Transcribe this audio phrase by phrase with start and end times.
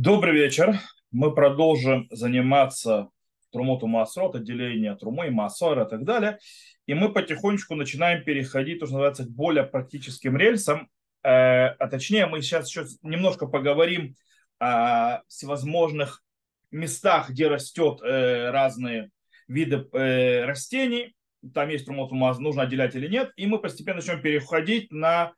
[0.00, 0.78] Добрый вечер.
[1.10, 3.08] Мы продолжим заниматься
[3.50, 6.38] Трумоту Маасрот, отделение Трумы, Маасора и так далее.
[6.86, 10.88] И мы потихонечку начинаем переходить, то, что называется, к более практическим рельсам.
[11.24, 14.14] Э, а точнее, мы сейчас еще немножко поговорим
[14.60, 16.22] о всевозможных
[16.70, 19.10] местах, где растет э, разные
[19.48, 21.16] виды э, растений.
[21.52, 23.32] Там есть Трумоту Маасрот, нужно отделять или нет.
[23.34, 25.32] И мы постепенно начнем переходить на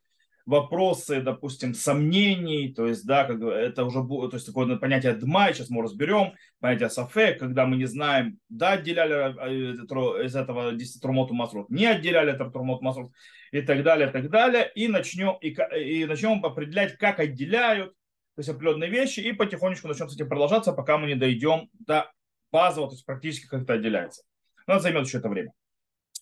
[0.47, 5.53] вопросы, допустим, сомнений, то есть, да, как это уже будет, то есть такое понятие дма,
[5.53, 11.35] сейчас мы разберем, понятие сафе, когда мы не знаем, да, отделяли э, из этого трумоту
[11.35, 13.13] масрут, не отделяли это трумоту масрут
[13.53, 17.93] и так далее, и так далее, и начнем, и, и начнем определять, как отделяют,
[18.35, 22.11] то есть определенные вещи, и потихонечку начнем с этим продолжаться, пока мы не дойдем до
[22.51, 24.23] базового, то есть практически как это отделяется.
[24.67, 25.53] Но это займет еще это время.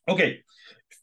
[0.05, 0.45] Окей.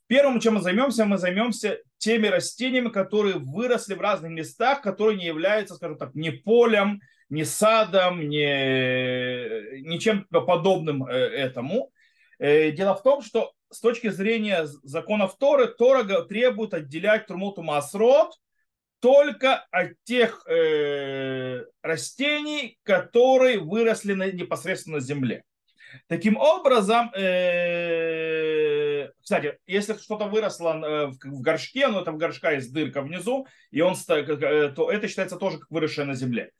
[0.07, 5.25] Первым, чем мы займемся, мы займемся теми растениями, которые выросли в разных местах, которые не
[5.25, 11.91] являются, скажем так, ни полем, ни садом, ни, ничем подобным э, этому.
[12.39, 18.33] Э, дело в том, что с точки зрения законов Торы, Тора требует отделять Трумуту Масрот
[18.99, 25.43] только от тех э, растений, которые выросли на, непосредственно на земле.
[26.07, 28.34] Таким образом, э,
[29.25, 33.81] кстати, если что-то выросло э, в горшке, но это в горшка есть дырка внизу, и
[33.81, 36.51] он, э, то это считается тоже как выросшее на земле.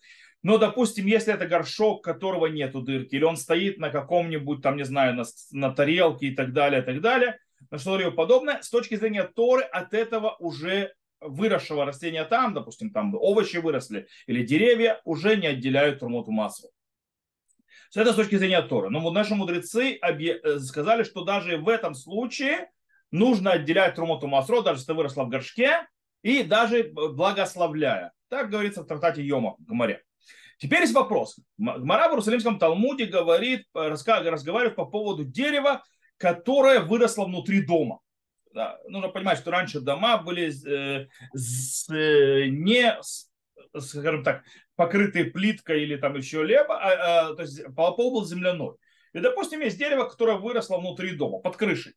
[0.41, 4.83] Но, допустим, если это горшок, которого нету дырки, или он стоит на каком-нибудь, там, не
[4.83, 7.38] знаю, на, на тарелке и так далее, и так далее,
[7.69, 13.13] на что-либо подобное, с точки зрения Торы от этого уже выросшего растения там, допустим, там
[13.13, 16.69] овощи выросли, или деревья, уже не отделяют турмоту массу.
[17.96, 18.90] С точки зрения Тора.
[18.90, 22.70] Но наши мудрецы э, сказали, что даже в этом случае
[23.10, 25.88] нужно отделять трумоту масро, даже если ты выросла в горшке,
[26.22, 28.12] и даже благословляя.
[28.28, 30.04] Так говорится в трактате Йома в Гмаре.
[30.58, 31.38] Теперь есть вопрос.
[31.58, 35.82] Гмара в Иерусалимском Талмуде говорит, разговаривает по поводу дерева,
[36.17, 38.00] которое выросло внутри дома.
[38.54, 42.98] Да, нужно понимать, что раньше дома были э, с, э, не,
[43.80, 44.43] скажем так,
[44.76, 48.76] покрытый плиткой или там еще либо, а, а, то есть пол был земляной.
[49.14, 51.93] И, допустим, есть дерево, которое выросло внутри дома, под крышей.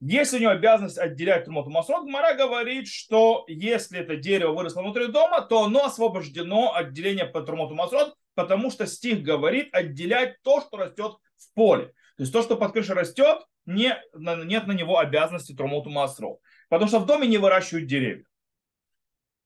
[0.00, 5.08] Если у него обязанность отделять Тумот Масрот, Мара говорит, что если это дерево выросло внутри
[5.08, 10.60] дома, то оно освобождено от деления по Трумоту Масрот, потому что стих говорит отделять то,
[10.60, 11.86] что растет в поле.
[12.16, 16.38] То есть то, что под крышей растет, не, нет на него обязанности Трумоту Масрот.
[16.68, 18.24] Потому что в доме не выращивают деревья.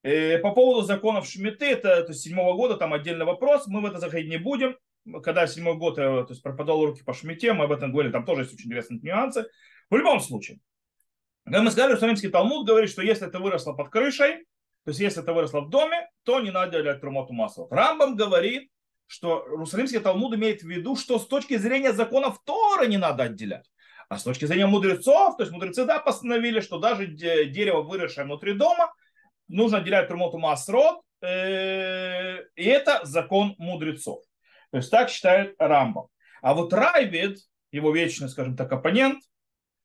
[0.03, 3.99] Э, по поводу законов Шмиты, это, это седьмого года, там отдельный вопрос, мы в это
[3.99, 4.77] заходить не будем.
[5.23, 8.25] Когда седьмой год я то есть, пропадал руки по Шмите, мы об этом говорили, там
[8.25, 9.47] тоже есть очень интересные нюансы.
[9.91, 10.59] В любом случае,
[11.45, 14.45] мы сказали, что римский Талмуд говорит, что если это выросло под крышей,
[14.85, 17.69] то есть если это выросло в доме, то не надо делать трумоту масло.
[17.71, 18.71] Рамбам говорит,
[19.07, 23.71] что Русалимский Талмуд имеет в виду, что с точки зрения законов Тора не надо отделять.
[24.09, 28.55] А с точки зрения мудрецов, то есть мудрецы да, постановили, что даже дерево, выросшее внутри
[28.55, 28.93] дома,
[29.53, 34.23] нужно отделять Трумоту Масрот, э, и это закон мудрецов.
[34.71, 36.09] То есть так считает Рамбам.
[36.41, 37.39] А вот Райвид,
[37.71, 39.23] его вечный, скажем так, оппонент,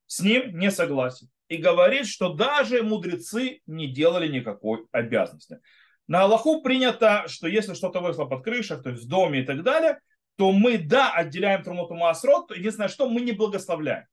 [0.08, 1.30] с ним не согласен.
[1.50, 5.60] И говорит, что даже мудрецы не делали никакой обязанности.
[6.08, 9.64] На Аллаху принято, что если что-то выросло под крышей, то есть в доме и так
[9.64, 10.00] далее,
[10.38, 14.06] то мы, да, отделяем Трумоту Маасрот, единственное, что мы не благословляем.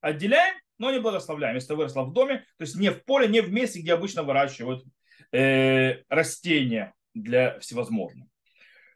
[0.00, 3.52] Отделяем, но не благословляем, если выросло в доме, то есть не в поле, не в
[3.52, 4.84] месте, где обычно выращивают
[5.32, 8.28] э, растения для всевозможных.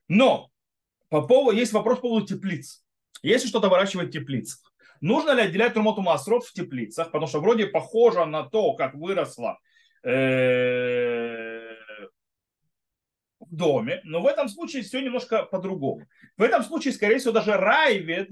[0.08, 0.50] Но
[1.08, 2.84] по поводу, есть вопрос по поводу теплиц.
[3.22, 7.66] Если что-то выращивать в теплицах, нужно ли отделять трумоту масрот в теплицах, потому что вроде
[7.66, 9.58] похоже на то, как выросло
[10.02, 11.72] э,
[13.40, 16.06] в доме, но в этом случае все немножко по-другому.
[16.36, 18.30] В этом случае, скорее всего, даже Райвед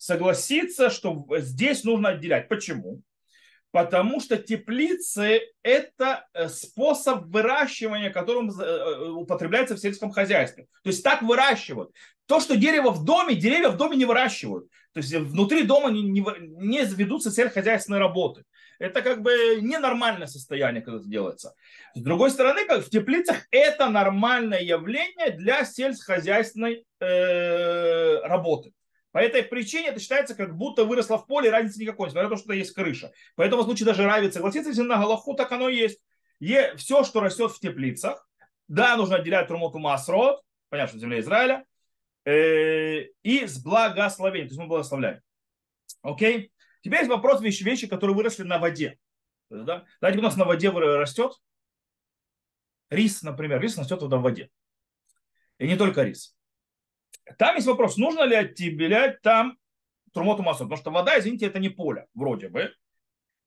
[0.00, 2.48] согласиться, что здесь нужно отделять.
[2.48, 3.02] Почему?
[3.70, 10.66] Потому что теплицы– это э, способ выращивания, которым э, э, употребляется в сельском хозяйстве.
[10.82, 11.90] То есть так выращивают.
[12.26, 14.68] То, что дерево в доме, деревья в доме не выращивают.
[14.92, 18.44] То есть внутри дома не, не, не ведутся сельскохозяйственные работы.
[18.78, 21.54] Это как бы ненормальное состояние, когда это делается.
[21.94, 28.72] С другой стороны, как в теплицах это нормальное явление для сельскохозяйственной э, работы.
[29.12, 32.42] По этой причине это считается, как будто выросло в поле, разницы никакой, несмотря на то,
[32.42, 33.12] что есть крыша.
[33.34, 36.00] Поэтому в случае даже Равит согласится, если на Галаху так оно и есть.
[36.38, 38.28] Е, все, что растет в теплицах,
[38.68, 41.64] да, нужно отделять Трумоту Масрот, понятно, что в земле Израиля,
[42.24, 45.20] э, и с благословением, то есть мы благословляем.
[46.02, 46.52] Окей?
[46.82, 48.98] Теперь есть вопрос вещи, вещи, которые выросли на воде.
[49.50, 49.84] Да?
[49.98, 51.32] Знаете, у нас на воде растет
[52.90, 54.50] рис, например, рис растет в воде.
[55.58, 56.36] И не только рис.
[57.38, 59.56] Там есть вопрос, нужно ли отделять там
[60.12, 62.74] трумоту массу, потому что вода, извините, это не поле, вроде бы.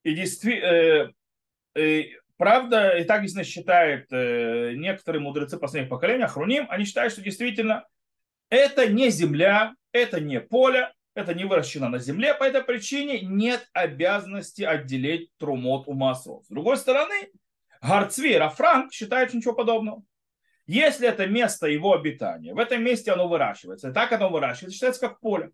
[0.03, 1.13] И действительно, э,
[1.75, 2.03] э,
[2.37, 7.87] правда, и так действительно считают э, некоторые мудрецы последних поколений, Хруним, они считают, что действительно
[8.49, 13.69] это не земля, это не поле, это не выращено на земле, по этой причине нет
[13.73, 16.45] обязанности отделить трумот у маслов.
[16.45, 17.29] С другой стороны,
[17.81, 20.03] Гарцвей, Рафранк считает ничего подобного.
[20.65, 25.01] Если это место его обитания, в этом месте оно выращивается, и так оно выращивается, считается
[25.01, 25.51] как поле.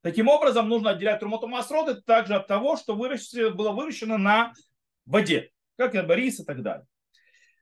[0.00, 4.52] Таким образом, нужно отделять трумоту масроты также от того, что выращено, было выращено на
[5.04, 6.86] воде, как и рис и так далее.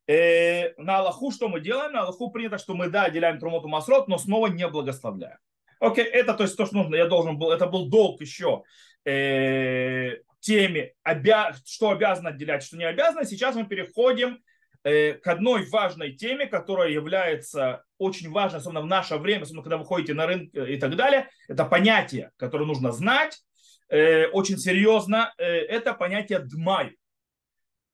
[0.06, 1.92] Э, на Аллаху что мы делаем?
[1.92, 5.38] На Аллаху принято, что мы, да, отделяем трумоту масрот, но снова не благословляем.
[5.80, 8.62] Окей, это то есть то, что нужно, я должен был, это был долг еще
[9.04, 13.24] э, теме, обя, что обязан отделять, что не обязано.
[13.24, 14.38] Сейчас мы переходим
[14.86, 19.84] к одной важной теме, которая является очень важной, особенно в наше время, особенно когда вы
[19.84, 21.28] ходите на рынок и так далее.
[21.48, 23.40] Это понятие, которое нужно знать
[23.88, 25.34] э, очень серьезно.
[25.38, 26.96] Э, это понятие дмай.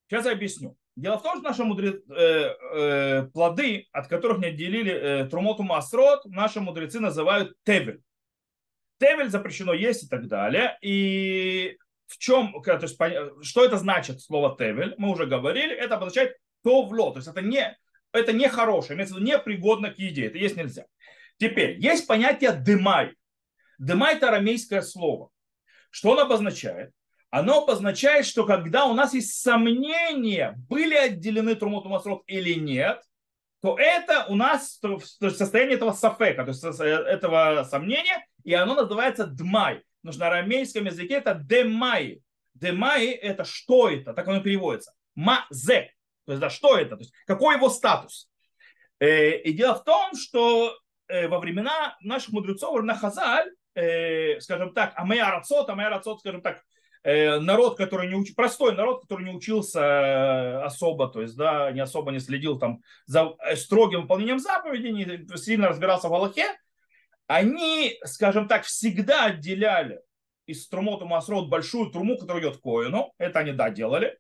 [0.09, 0.77] Сейчас я объясню.
[0.95, 5.63] Дело в том, что наши мудрецы, э, э, плоды, от которых не отделили э, трумоту
[5.63, 8.03] масрот, наши мудрецы называют тевель.
[8.99, 10.77] Тевель запрещено есть и так далее.
[10.83, 12.99] И в чем, то есть,
[13.43, 14.95] что это значит слово тевель?
[14.99, 17.77] Мы уже говорили, это обозначает товло, то есть это не,
[18.13, 20.87] это не хорошее, имеется в виду непригодно к еде, это есть нельзя.
[21.39, 23.15] Теперь, есть понятие дымай.
[23.79, 25.31] Дымай это арамейское слово.
[25.91, 26.93] Что он обозначает?
[27.33, 33.03] оно обозначает, что когда у нас есть сомнения, были отделены Трумот Масрот или нет,
[33.63, 34.79] то это у нас
[35.19, 39.83] состояние этого сафека, то есть этого сомнения, и оно называется дмай.
[40.07, 42.21] Что на арамейском языке это демай.
[42.53, 44.93] Демай это что это, так оно переводится.
[45.15, 45.91] Мазе.
[46.27, 48.29] То есть, да, что это, то есть, какой его статус.
[49.01, 50.77] Э, и дело в том, что
[51.09, 56.43] э, во времена наших мудрецов, на Хазаль, э, скажем так, Амея Рацот, Амея Рацот, скажем
[56.43, 56.63] так,
[57.05, 58.33] народ, который не уч...
[58.37, 63.35] простой народ, который не учился особо, то есть, да, не особо не следил там за
[63.57, 66.47] строгим выполнением заповедей, не сильно разбирался в Аллахе,
[67.27, 70.01] они, скажем так, всегда отделяли
[70.47, 73.13] из трумота масрот большую труму, которая идет коину.
[73.19, 74.17] Это они, да, делали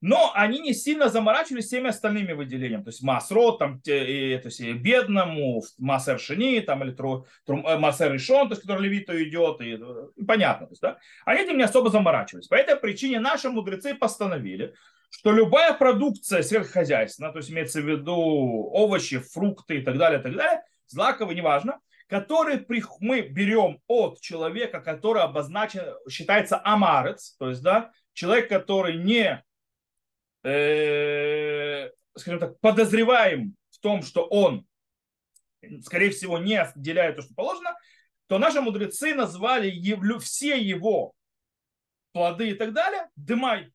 [0.00, 2.82] но они не сильно заморачивались всеми остальными выделениями.
[2.82, 7.58] То есть Масрот, там, и, то есть и бедному, Масер Шини, там, или тру, тру,
[7.66, 9.78] э, Масер Ишон, то есть, который левиту идет, и,
[10.20, 10.66] и понятно.
[10.66, 10.98] То есть, да?
[11.24, 12.48] Они этим не особо заморачивались.
[12.48, 14.74] По этой причине наши мудрецы постановили,
[15.10, 20.22] что любая продукция сельскохозяйственная, то есть имеется в виду овощи, фрукты и так далее, и
[20.22, 22.64] так далее, злаковые, неважно, которые
[23.00, 29.42] мы берем от человека, который обозначен, считается амарец, то есть, да, человек, который не
[30.46, 34.66] э, скажем так, подозреваем в том, что он,
[35.82, 37.74] скорее всего, не отделяет то, что положено,
[38.28, 39.70] то наши мудрецы назвали
[40.18, 41.14] все его
[42.12, 43.72] плоды и так далее дымай.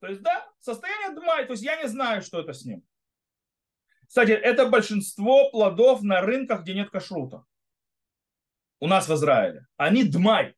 [0.00, 1.44] То есть, да, состояние дымай.
[1.46, 2.82] То есть я не знаю, что это с ним.
[4.06, 7.44] Кстати, это большинство плодов на рынках, где нет кашрута.
[8.80, 9.66] У нас в Израиле.
[9.76, 10.56] Они дмай.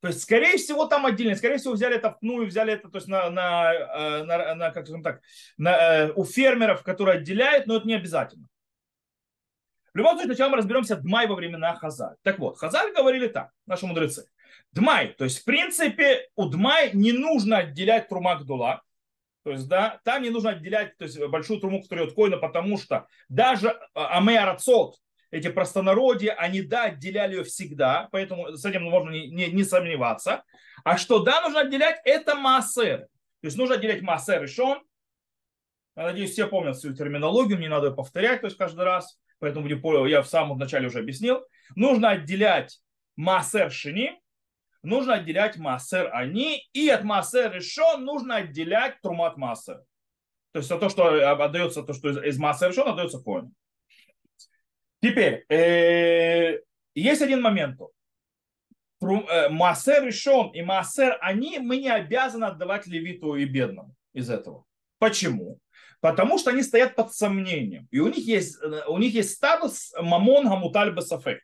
[0.00, 2.96] То есть, скорее всего, там отдельно, скорее всего, взяли это ну и взяли это, то
[2.96, 5.20] есть на, на, э, на, на как скажем так,
[5.58, 8.48] на, э, у фермеров, которые отделяют, но это не обязательно.
[9.92, 12.14] В любом случае, сначала мы разберемся Дмай во времена Хазаль.
[12.22, 14.24] Так вот, Хазаль говорили так, наши мудрецы.
[14.72, 18.82] Дмай, то есть, в принципе, у Дмай не нужно отделять трума гдула,
[19.42, 22.78] то есть, да, там не нужно отделять то есть, большую труму, которая от коина, потому
[22.78, 24.96] что даже э, Амея Рацот,
[25.30, 30.44] эти простонародья, они, да, отделяли ее всегда, поэтому с этим можно не, не, не сомневаться.
[30.84, 32.98] А что, да, нужно отделять, это массер.
[33.40, 34.82] То есть нужно отделять массер и шон.
[35.96, 39.18] Я надеюсь, все помнят всю терминологию, не надо ее повторять то есть каждый раз.
[39.38, 39.66] Поэтому
[40.06, 41.42] я в самом начале уже объяснил.
[41.74, 42.80] Нужно отделять
[43.16, 44.20] массер шини,
[44.82, 49.82] нужно отделять массер они, и от массер и шон нужно отделять трумат массер.
[50.52, 53.52] То есть то, что отдается, то, что из, из массер и отдается коину.
[55.02, 56.60] Теперь, э,
[56.94, 57.80] есть один момент.
[59.02, 64.64] Э, массер решен и массер они мы не обязаны отдавать левиту и бедному из этого.
[64.98, 65.58] Почему?
[66.00, 67.88] Потому что они стоят под сомнением.
[67.90, 71.40] И у них есть, э, у них есть статус мамон гамуталь басафек.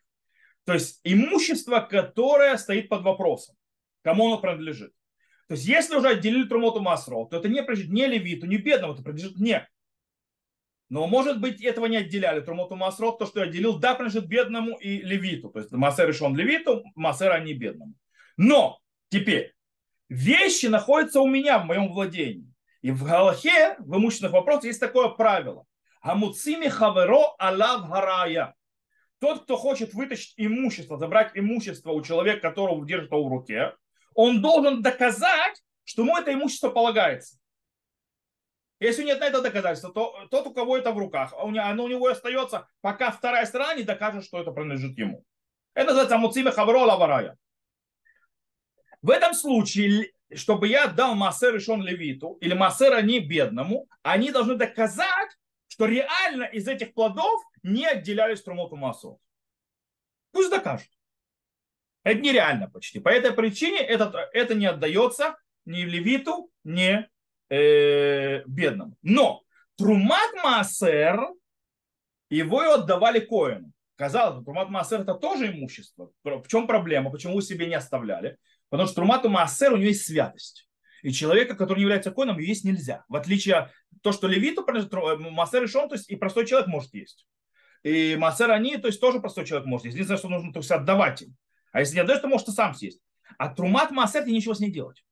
[0.65, 3.57] То есть имущество, которое стоит под вопросом.
[4.03, 4.93] Кому оно принадлежит.
[5.49, 8.93] То есть если уже отделили трумоту масров, то это не принадлежит не левиту, не бедному,
[8.95, 9.67] это принадлежит мне.
[10.89, 12.41] Но, может быть, этого не отделяли.
[12.41, 15.49] Трумоту Масрот, то, что я отделил, да, принадлежит бедному и левиту.
[15.51, 17.95] То есть Масер решен левиту, Масер, а не бедному.
[18.37, 18.79] Но
[19.09, 19.55] теперь
[20.09, 22.53] вещи находятся у меня в моем владении.
[22.83, 25.65] И в Галахе, в имущественных вопросах, есть такое правило.
[26.01, 28.55] Хамуцими хаверо алав гарая.
[29.19, 33.73] Тот, кто хочет вытащить имущество, забрать имущество у человека, которого держит его в руке,
[34.15, 37.39] он должен доказать, что ему это имущество полагается.
[38.79, 41.89] Если нет на это доказательства, то тот, у кого это в руках, а оно у
[41.89, 45.25] него остается, пока вторая сторона не докажет, что это принадлежит ему.
[45.73, 47.39] Это называется муциме хавро лаварая.
[49.01, 54.57] В этом случае, чтобы я дал массер решен левиту или массер не бедному, они должны
[54.57, 55.37] доказать,
[55.69, 59.21] что реально из этих плодов не отделялись трумоту массу.
[60.33, 60.91] Пусть докажут.
[62.03, 63.01] Это нереально почти.
[63.01, 67.09] По этой причине это, это не отдается ни левиту, ни
[67.49, 68.97] э, бедному.
[69.03, 69.43] Но
[69.77, 71.29] Трумат Маасер,
[72.31, 73.73] его и отдавали Коину.
[73.97, 76.11] Казалось бы, Трумат Маасер это тоже имущество.
[76.23, 77.11] В чем проблема?
[77.11, 78.37] Почему себе не оставляли?
[78.69, 80.69] Потому что Трумату Маасер у него есть святость.
[81.03, 83.05] И человека, который не является коином, есть нельзя.
[83.09, 83.73] В отличие от
[84.03, 87.27] того, что левиту э, Маасер решен, то есть и простой человек может есть.
[87.85, 89.95] И Маасер они, то есть тоже простой человек может есть.
[89.95, 91.37] Единственное, что нужно то есть, отдавать им.
[91.73, 93.01] А если не отдаешь, то может и сам съесть.
[93.39, 95.05] А Трумат Маасер ты ничего с ней делать.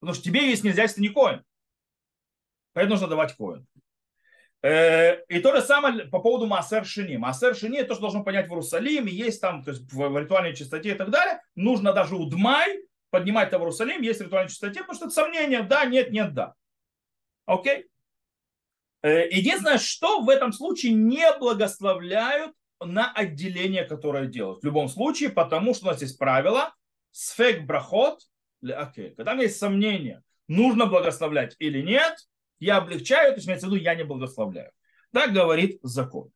[0.00, 1.42] Потому что тебе есть нельзя, если ты не коин.
[2.74, 3.66] Поэтому нужно давать коин.
[4.62, 7.16] Э, и то же самое по поводу Маасер Шини.
[7.16, 10.90] Маасер Шини, то, что должно понять в Иерусалиме, есть там, то есть в ритуальной чистоте
[10.92, 11.40] и так далее.
[11.54, 15.14] Нужно даже у Дмай поднимать это в Иерусалим, есть в ритуальной чистоте, потому что это
[15.14, 16.54] сомнение, да, нет, нет, да.
[17.46, 17.86] Окей?
[19.02, 24.62] Э, единственное, что в этом случае не благословляют на отделение, которое делают.
[24.62, 26.74] В любом случае, потому что у нас есть правило
[27.12, 28.20] сфек брахот,
[28.60, 32.16] когда есть сомнение, нужно благословлять или нет,
[32.60, 34.70] я облегчаю, то есть имеется в виду, я не благословляю.
[35.12, 36.30] Так говорит закон.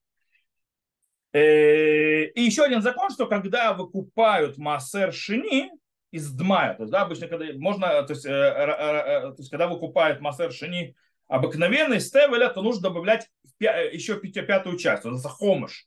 [1.33, 5.71] Э, и еще один закон, что когда выкупают массер шини
[6.11, 9.67] из дмая, то есть, да, обычно, когда можно, то есть, э, э, то есть когда
[9.69, 10.97] выкупают массер шини
[11.27, 13.29] обыкновенный стевеля, то нужно добавлять
[13.61, 15.87] еще пятую часть, это хомыш.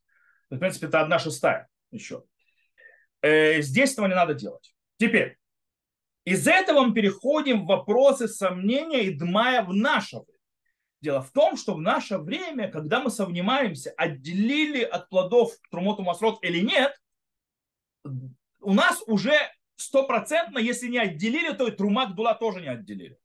[0.49, 2.23] В принципе, это одна шестая еще.
[3.23, 4.75] Здесь этого не надо делать.
[4.97, 5.37] Теперь,
[6.25, 10.39] из этого мы переходим в вопросы сомнения и дмая в наше время.
[11.01, 16.43] Дело в том, что в наше время, когда мы совнимаемся, отделили от плодов трумоту масрот
[16.43, 16.95] или нет,
[18.59, 19.33] у нас уже
[19.75, 23.17] стопроцентно, если не отделили, то и трума гдула тоже не отделили.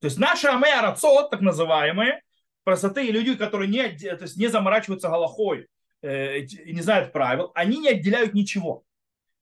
[0.00, 2.22] То есть наши рацот, так называемые,
[2.62, 5.66] простые люди, которые не, то есть не заморачиваются голохой
[6.02, 8.84] э, и не знают правил, они не отделяют ничего.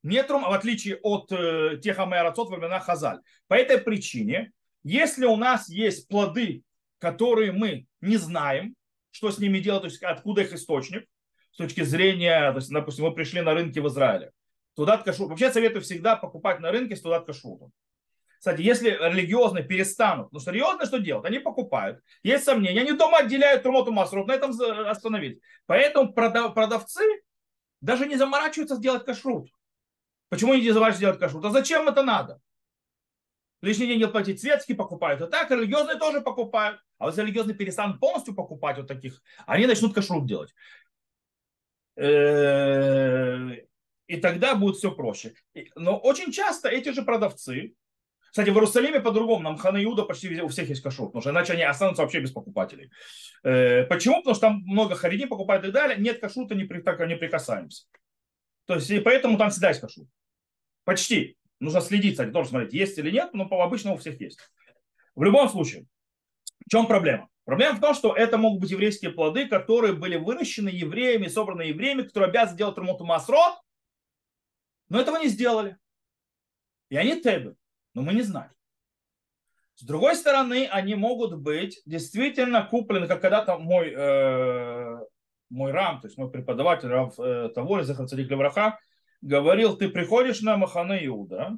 [0.02, 3.20] Нетрум, в отличие от э, тех амэрацот во времена Хазаль.
[3.46, 6.62] По этой причине, если у нас есть плоды,
[6.98, 8.74] которые мы не знаем,
[9.12, 11.06] что с ними делать, то есть откуда их источник,
[11.52, 14.32] с точки зрения, то есть, допустим, мы пришли на рынке в Израиле,
[14.74, 15.28] туда кашрут.
[15.28, 17.72] Вообще советую всегда покупать на рынке с туда кашрутом.
[18.38, 21.26] Кстати, если религиозные перестанут, что религиозные что делают?
[21.26, 22.00] Они покупают.
[22.24, 24.50] Есть сомнения, они дома отделяют трумоту масрут, на этом
[24.88, 25.40] остановить.
[25.66, 27.04] Поэтому продавцы
[27.80, 29.48] даже не заморачиваются сделать кашрут.
[30.32, 31.44] Почему не забываешь делать кашрут?
[31.44, 32.40] А зачем это надо?
[33.60, 35.20] Лишний день платить светские покупают.
[35.20, 36.80] А так религиозные тоже покупают.
[36.96, 40.54] А вот религиозные перестанут полностью покупать вот таких, они начнут кашрут делать.
[41.96, 43.56] Э,
[44.06, 45.34] и тогда будет все проще.
[45.74, 47.74] Но очень часто эти же продавцы,
[48.30, 51.52] кстати, в Иерусалиме по-другому, на Мхана Иуда почти у всех есть кашрут, потому что иначе
[51.52, 52.90] они останутся вообще без покупателей.
[53.44, 54.20] Э, почему?
[54.20, 55.98] Потому что там много хариди покупают и так далее.
[55.98, 57.84] Нет кашрута, не прикасаемся.
[58.64, 60.08] То есть, и поэтому там всегда есть кашрут.
[60.84, 61.36] Почти.
[61.60, 64.40] Нужно следить, кстати, тоже смотреть, есть или нет, но обычно у всех есть.
[65.14, 65.86] В любом случае,
[66.66, 67.28] в чем проблема?
[67.44, 72.02] Проблема в том, что это могут быть еврейские плоды, которые были выращены евреями, собраны евреями,
[72.02, 73.54] которые обязаны делать ремонту масрот,
[74.88, 75.76] но этого не сделали.
[76.88, 77.56] И они тебы,
[77.94, 78.50] но мы не знаем.
[79.76, 84.98] С другой стороны, они могут быть действительно куплены, как когда-то мой, э,
[85.50, 88.78] мой рам, то есть мой преподаватель Рав э, Таволь, Захарцадик Левраха,
[89.22, 91.56] говорил, ты приходишь на Махана Иуда,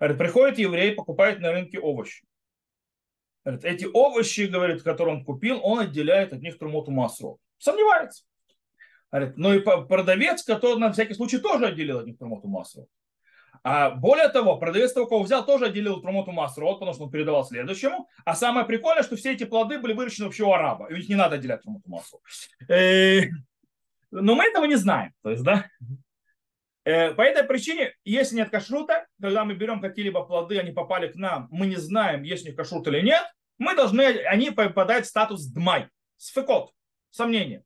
[0.00, 2.26] говорит, приходит еврей, покупает на рынке овощи.
[3.44, 7.36] Говорит, эти овощи, говорит, которые он купил, он отделяет от них трумоту масло.
[7.58, 8.24] Сомневается.
[9.12, 12.86] Говорит, ну и продавец, который на всякий случай тоже отделил от них трумоту масло.
[13.62, 17.44] А более того, продавец того, кого взял, тоже отделил трумоту масло, потому что он передавал
[17.44, 18.08] следующему.
[18.24, 20.90] А самое прикольное, что все эти плоды были выращены вообще у араба.
[20.90, 22.18] Них не надо отделять трумоту масло.
[22.68, 23.22] Э,
[24.10, 25.12] но мы этого не знаем.
[25.22, 25.66] То есть, да,
[26.84, 31.48] по этой причине, если нет кашрута, когда мы берем какие-либо плоды, они попали к нам,
[31.50, 33.22] мы не знаем, есть у них кашрут или нет,
[33.58, 36.72] мы должны, они попадают в статус дмай, сфекот,
[37.10, 37.62] сомнение.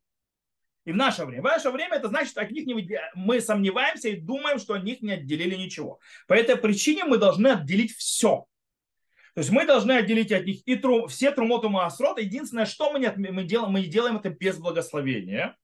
[0.85, 1.43] И в наше время.
[1.43, 4.85] В наше время это значит, что от них не, мы сомневаемся и думаем, что от
[4.85, 6.01] них не отделили ничего.
[6.27, 8.47] По этой причине мы должны отделить все.
[9.35, 12.19] То есть мы должны отделить от них и тру, все трумоту маасрот.
[12.19, 15.57] Единственное, что мы, не, мы, делаем, мы делаем это без благословения.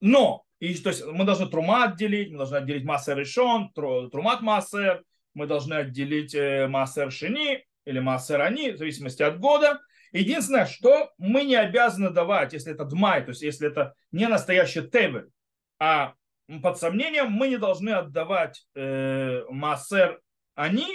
[0.00, 5.02] Но, и, то есть мы должны трума отделить, мы должны отделить массер решен, трумат массер,
[5.34, 9.80] мы должны отделить э, массер шини или массер ани, в зависимости от года.
[10.12, 14.82] Единственное, что мы не обязаны давать, если это дмай, то есть если это не настоящий
[14.82, 15.30] тевель,
[15.78, 16.14] а
[16.62, 20.20] под сомнением мы не должны отдавать э, массер
[20.54, 20.86] они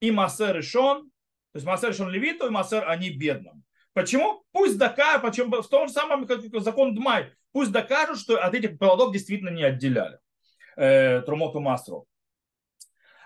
[0.00, 1.04] и массер решен,
[1.52, 3.62] то есть массер решен левиту и массер они бедным.
[3.92, 4.44] Почему?
[4.52, 8.78] Пусть докажут, почему в том же самом, как закон Дмай, пусть докажут, что от этих
[8.78, 10.18] плодов действительно не отделяли
[10.76, 12.06] э, трумоту масру.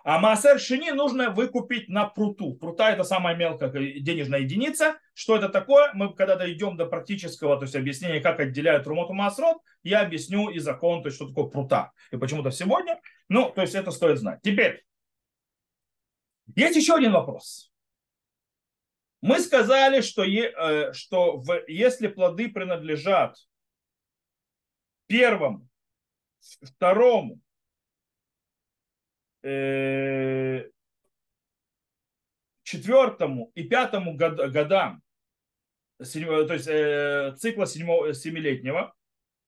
[0.04, 2.54] А массер шини нужно выкупить на пруту.
[2.54, 5.00] Прута это самая мелкая денежная единица.
[5.14, 5.90] Что это такое?
[5.94, 10.60] Мы когда дойдем до практического, то есть объяснения, как отделяют трумоту масрот, я объясню и
[10.60, 11.90] закон, то есть что такое прута.
[12.12, 13.00] И почему-то сегодня.
[13.28, 14.38] Ну, то есть это стоит знать.
[14.44, 14.84] Теперь,
[16.54, 17.72] есть еще один вопрос.
[19.22, 23.34] Мы сказали, что, е, что в, если плоды принадлежат
[25.10, 25.68] первому,
[26.62, 27.40] второму,
[29.42, 30.68] Э,
[32.62, 35.02] четвертому и пятому год, годам,
[35.96, 38.94] то есть э, цикла седьмого, семилетнего,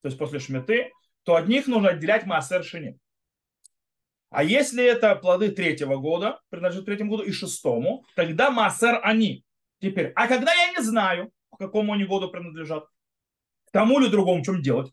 [0.01, 0.91] то есть после шметы,
[1.23, 2.97] то от них нужно отделять массер шини.
[4.29, 9.45] А если это плоды третьего года, принадлежит третьему году и шестому, тогда массер они.
[9.79, 12.85] Теперь, а когда я не знаю, к какому они году принадлежат,
[13.67, 14.91] к тому или другому, чем делать?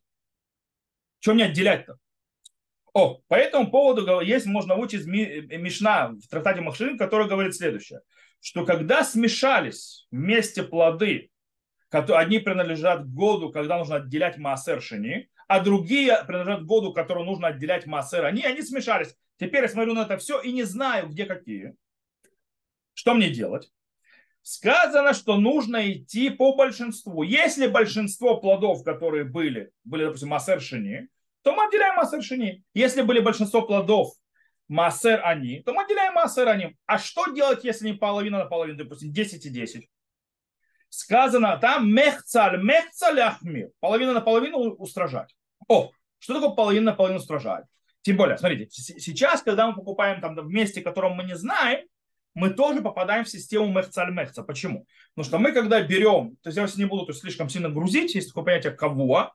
[1.20, 1.98] Чем мне отделять-то?
[2.92, 8.00] О, по этому поводу есть, можно выучить Мишна в трактате Махшин, который говорит следующее,
[8.40, 11.30] что когда смешались вместе плоды,
[11.90, 17.86] одни принадлежат году, когда нужно отделять массер шини, а другие принадлежат году, который нужно отделять
[17.86, 19.14] массер они, они смешались.
[19.38, 21.74] Теперь я смотрю на это все и не знаю, где какие.
[22.94, 23.70] Что мне делать?
[24.42, 27.22] Сказано, что нужно идти по большинству.
[27.22, 31.08] Если большинство плодов, которые были, были, допустим, массер шини,
[31.42, 32.64] то мы отделяем массер шини.
[32.74, 34.14] Если были большинство плодов
[34.68, 36.76] массер они, то мы отделяем массер они.
[36.86, 39.88] А что делать, если не половина на половину, допустим, 10 и 10?
[40.88, 43.70] Сказано там мехцаль, мехцаль ахмир.
[43.80, 45.34] Половина на половину устражать.
[45.68, 47.64] О, что такое половина на половину устражать?
[48.02, 51.86] Тем более, смотрите, сейчас, когда мы покупаем там в месте, котором мы не знаем,
[52.40, 54.42] мы тоже попадаем в систему мехцаль мехца.
[54.42, 54.86] Почему?
[55.14, 58.14] Потому что мы, когда берем, то есть я не буду то есть, слишком сильно грузить,
[58.14, 59.32] есть такое понятие кого,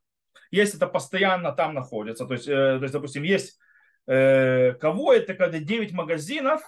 [0.52, 3.60] если это постоянно там находится, то есть, э, то есть допустим, есть
[4.08, 6.62] э, кого это, когда 9 магазинов,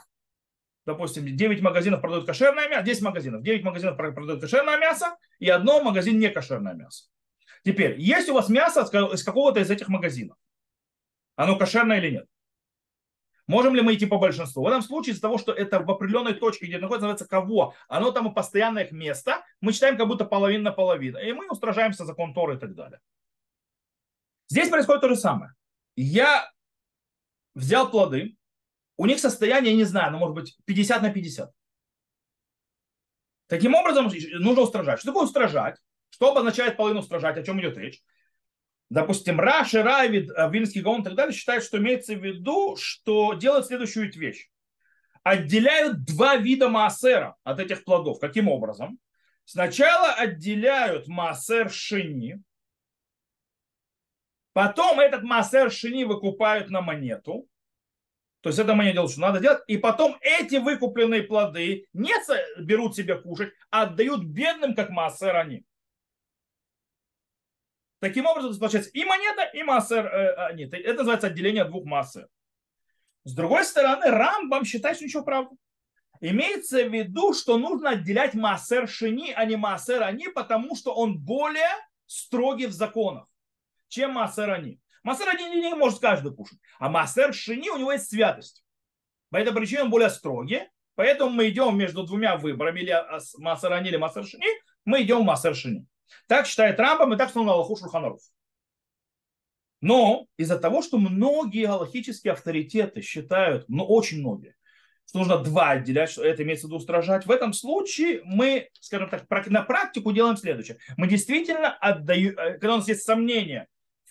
[0.85, 5.81] допустим, 9 магазинов продают кошерное мясо, 10 магазинов, 9 магазинов продают кошерное мясо, и одно
[5.81, 7.05] магазин не кошерное мясо.
[7.63, 10.37] Теперь, есть у вас мясо из какого-то из этих магазинов?
[11.35, 12.25] Оно кошерное или нет?
[13.47, 14.63] Можем ли мы идти по большинству?
[14.63, 18.11] В этом случае из-за того, что это в определенной точке, где находится, называется кого, оно
[18.11, 21.17] там и постоянное их место, мы читаем как будто половина на половину.
[21.17, 22.99] И мы устражаемся за конторы и так далее.
[24.49, 25.53] Здесь происходит то же самое.
[25.95, 26.49] Я
[27.55, 28.35] взял плоды,
[28.97, 31.51] у них состояние, я не знаю, ну, может быть, 50 на 50.
[33.47, 34.99] Таким образом, нужно устражать.
[34.99, 35.77] Что такое устражать?
[36.09, 37.37] Что обозначает половину устражать?
[37.37, 38.01] О чем идет речь?
[38.89, 43.33] Допустим, Раши, Райвид, э, Вильнский Гаон и так далее считают, что имеется в виду, что
[43.33, 44.49] делают следующую вещь.
[45.23, 48.19] Отделяют два вида маасера от этих плодов.
[48.19, 48.97] Каким образом?
[49.43, 52.41] Сначала отделяют маасер шини,
[54.57, 57.47] Потом этот массер шини выкупают на монету.
[58.41, 59.61] То есть это мы не что надо делать.
[59.67, 62.11] И потом эти выкупленные плоды не
[62.59, 65.63] берут себе кушать, а отдают бедным, как массер они.
[68.07, 70.63] Таким образом, получается и монета, и массер э, они.
[70.63, 72.27] Это называется отделение двух массер.
[73.23, 75.55] С другой стороны, Рамбам считает, что ничего правда.
[76.21, 81.19] Имеется в виду, что нужно отделять массер шини, а не массер они, потому что он
[81.19, 81.69] более
[82.05, 83.27] строгий в законах
[83.87, 84.79] чем массер они.
[85.03, 86.59] Массер они не может каждый кушать.
[86.79, 88.63] А массер шини у него есть святость.
[89.29, 90.61] По этой причине он более строгий.
[90.95, 92.95] Поэтому мы идем между двумя выборами, или
[93.37, 94.47] массер они, или массер шини,
[94.83, 95.85] мы идем в массер шини.
[96.27, 98.21] Так считает Рамбам и так на Аллаху Шурханаров.
[99.81, 104.55] Но из-за того, что многие галактические авторитеты считают, ну очень многие,
[105.07, 107.25] что нужно два отделять, что это имеется в виду устражать.
[107.25, 110.77] В этом случае мы, скажем так, на практику делаем следующее.
[110.97, 113.67] Мы действительно отдаем, э, когда у нас есть сомнения,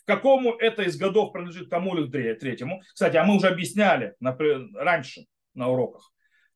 [0.06, 2.80] какому это из годов принадлежит тому или третьему.
[2.94, 6.12] Кстати, а мы уже объясняли например, раньше на уроках,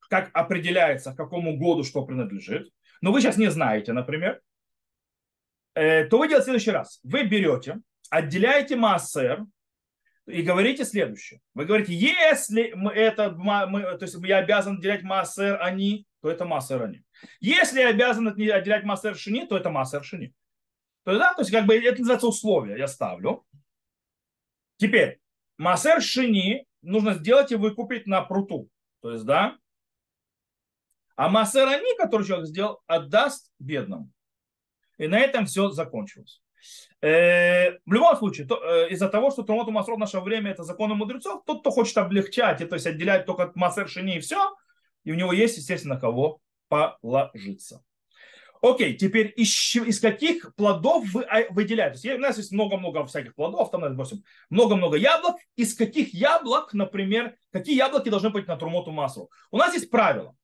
[0.09, 2.71] как определяется, к какому году что принадлежит.
[3.03, 4.41] Но вы сейчас не знаете, например.
[5.75, 7.01] Э, то вы делаете в следующий раз.
[7.03, 7.81] Вы берете,
[8.11, 9.45] отделяете массер,
[10.27, 11.41] и говорите следующее.
[11.55, 16.45] Вы говорите, если мы это, мы, то есть я обязан отделять массер они, то это
[16.45, 17.03] массер они.
[17.41, 20.35] Если я обязан отделять массер шини, то это массер шини.
[21.05, 23.45] То есть, да, то есть как бы это называется условие, я ставлю.
[24.77, 25.21] Теперь,
[25.57, 28.69] массер шини нужно сделать и выкупить на пруту.
[29.01, 29.57] То есть, да,
[31.17, 34.11] а массер они, который человек сделал, отдаст бедному.
[35.01, 36.43] И на этом все закончилось.
[37.01, 40.63] Э, в любом случае, то, э, из-за того, что Тумот Масрот в наше время это
[40.63, 44.55] законы мудрецов, тот, кто хочет облегчать, и, то есть отделять только Масер Шини и все,
[45.05, 47.83] и у него есть, естественно, кого положиться.
[48.61, 51.99] Окей, теперь из, из каких плодов вы а, выделяете?
[51.99, 55.37] То есть, у нас есть много-много всяких плодов, там, допустим, много-много яблок.
[55.57, 59.31] Из каких яблок, например, какие яблоки должны быть на Трумоту Масру?
[59.51, 60.37] У нас есть правило.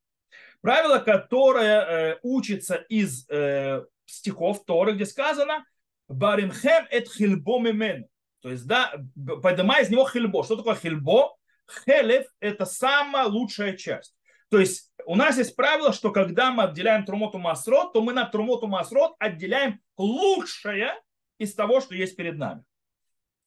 [0.62, 5.64] Правило, которое э, учится из э, стихов Торы, где сказано,
[6.08, 8.06] Баримхем эт хильбо мимен.
[8.40, 8.94] То есть, да,
[9.42, 10.44] поднимай из него хильбо.
[10.44, 11.36] Что такое хильбо?
[11.84, 14.14] Хелев– это самая лучшая часть.
[14.50, 18.24] То есть у нас есть правило, что когда мы отделяем трумоту масрот, то мы на
[18.24, 20.94] трумоту масрот отделяем лучшее
[21.38, 22.62] из того, что есть перед нами.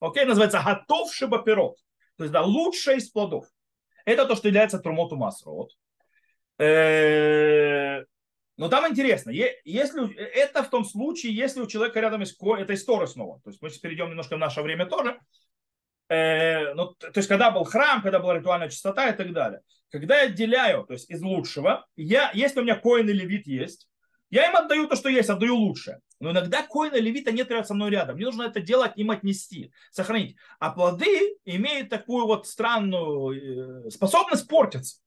[0.00, 1.78] Окей, называется готов шибаперот.
[2.16, 3.46] То есть, да, лучшее из плодов.
[4.04, 5.70] Это то, что является трумоту масрот.
[6.58, 8.04] Э,
[8.60, 13.06] но там интересно, если это в том случае, если у человека рядом есть это история
[13.06, 13.40] снова.
[13.40, 15.18] То есть мы сейчас перейдем немножко в наше время тоже.
[16.10, 19.62] Э, ну, то есть когда был храм, когда была ритуальная чистота и так далее.
[19.90, 23.88] Когда я отделяю, то есть из лучшего, я, если у меня коин или левит есть,
[24.28, 26.00] я им отдаю то, что есть, отдаю лучшее.
[26.20, 28.16] Но иногда коина и левита нет рядом со мной рядом.
[28.16, 30.36] Мне нужно это делать, им отнести, сохранить.
[30.58, 35.00] А плоды имеют такую вот странную э, способность портиться.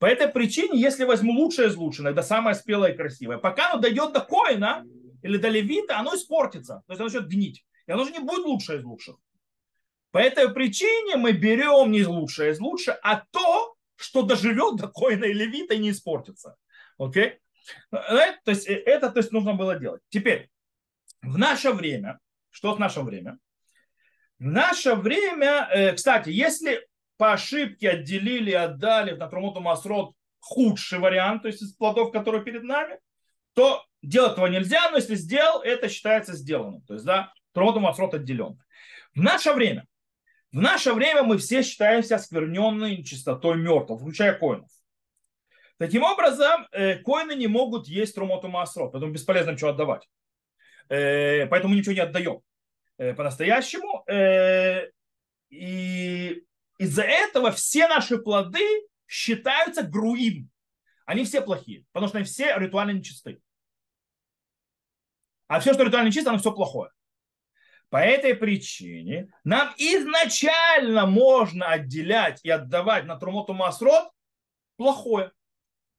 [0.00, 3.82] По этой причине, если возьму лучшее из лучшего, иногда самое спелое и красивое, пока оно
[3.82, 4.82] дойдет до коина
[5.22, 6.82] или до левита, оно испортится.
[6.86, 7.66] То есть оно начнет гнить.
[7.86, 9.16] И оно же не будет лучшее из лучших.
[10.10, 15.26] По этой причине мы берем не лучшее из лучшего, а то, что доживет до коина
[15.26, 16.56] и левита и не испортится.
[16.96, 17.38] Окей?
[17.92, 18.34] Okay?
[18.44, 20.00] То есть э, это то есть, нужно было делать.
[20.08, 20.48] Теперь,
[21.20, 23.38] в наше время, что в наше время?
[24.38, 26.88] В наше время, э, кстати, если
[27.20, 32.62] по ошибке отделили, отдали на Трумоту Масрот худший вариант, то есть из плодов, которые перед
[32.62, 32.98] нами,
[33.52, 36.80] то делать этого нельзя, но если сделал, это считается сделанным.
[36.86, 38.58] То есть, да, Трумоту Масрот отделен.
[39.14, 39.86] В наше время,
[40.50, 44.70] в наше время мы все считаемся оскверненной чистотой мертвых, включая коинов.
[45.76, 50.08] Таким образом, э, коины не могут есть Трумоту Масрот, поэтому бесполезно ничего отдавать.
[50.88, 52.40] Э, поэтому ничего не отдаем
[52.96, 54.06] э, по-настоящему.
[55.50, 56.44] И
[56.80, 58.66] из-за этого все наши плоды
[59.06, 60.48] считаются груим.
[61.04, 63.42] Они все плохие, потому что они все ритуально нечисты.
[65.46, 66.90] А все, что ритуально нечисто, оно все плохое.
[67.90, 74.10] По этой причине нам изначально можно отделять и отдавать на Трумоту Масрот
[74.76, 75.32] плохое,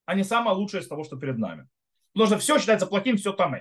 [0.06, 1.68] а не самое лучшее из того, что перед нами.
[2.14, 3.54] Потому что все считается плохим, все там.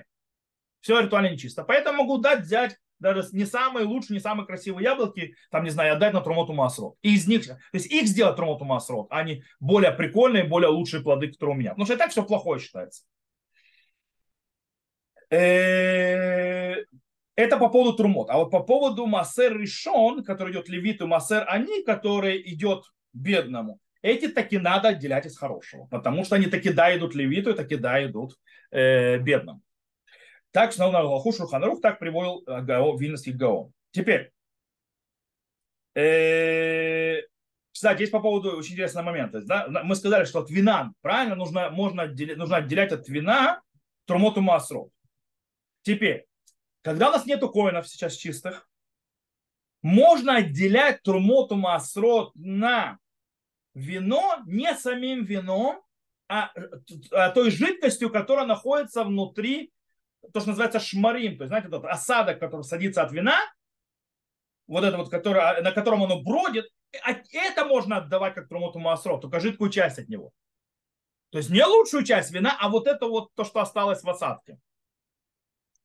[0.79, 1.63] Все ритуально нечисто.
[1.63, 5.95] Поэтому могу дать взять даже не самые лучшие, не самые красивые яблоки, там, не знаю,
[5.95, 6.95] отдать на Трумоту Масрот.
[7.01, 11.03] И из них, то есть их сделать Трумоту Масрот, а не более прикольные, более лучшие
[11.03, 11.71] плоды, которые у меня.
[11.71, 13.03] Потому что и так все плохое считается.
[15.31, 16.75] Э,
[17.35, 18.29] это по поводу Трумот.
[18.29, 22.83] А вот по поводу Масер Ришон, который идет левиту, Масер Они, который идет
[23.13, 25.87] бедному, эти таки надо отделять из хорошего.
[25.87, 28.37] Потому что они таки да идут левиту, таки да идут
[28.71, 29.61] э, бедному.
[30.51, 33.71] Так что на Галаху Шурханарух так приводил э, Гао, Вильнский Гао.
[33.91, 34.31] Теперь,
[35.95, 37.21] э,
[37.71, 39.41] кстати, есть по поводу очень интересного момента.
[39.41, 39.67] Да?
[39.83, 43.61] Мы сказали, что от вина, правильно, нужно, можно отделять, нужно отделять от вина
[44.05, 44.91] трумоту масрот.
[45.83, 46.25] Теперь,
[46.81, 48.69] когда у нас нету коинов сейчас чистых,
[49.81, 52.99] можно отделять трумоту масрот на
[53.73, 55.81] вино не самим вином,
[56.27, 56.51] а,
[57.11, 59.71] а той жидкостью, которая находится внутри
[60.33, 63.39] то, что называется шмарим, то есть, знаете, тот осадок, который садится от вина,
[64.67, 66.65] вот это вот, который, на котором оно бродит,
[67.03, 70.31] а это можно отдавать как трумоту маасро, только жидкую часть от него.
[71.31, 74.57] То есть не лучшую часть вина, а вот это вот то, что осталось в осадке.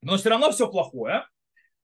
[0.02, 1.24] Но все равно все плохое.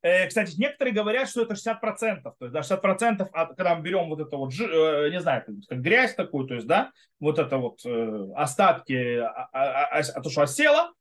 [0.03, 2.23] Э, кстати, некоторые говорят, что это 60%.
[2.23, 5.81] То есть, да, 60% от, когда мы берем вот это вот, э, не знаю, как
[5.81, 10.29] грязь такую, то есть, да, вот это вот э, остатки, а, а, а, а, то,
[10.29, 10.93] что осело,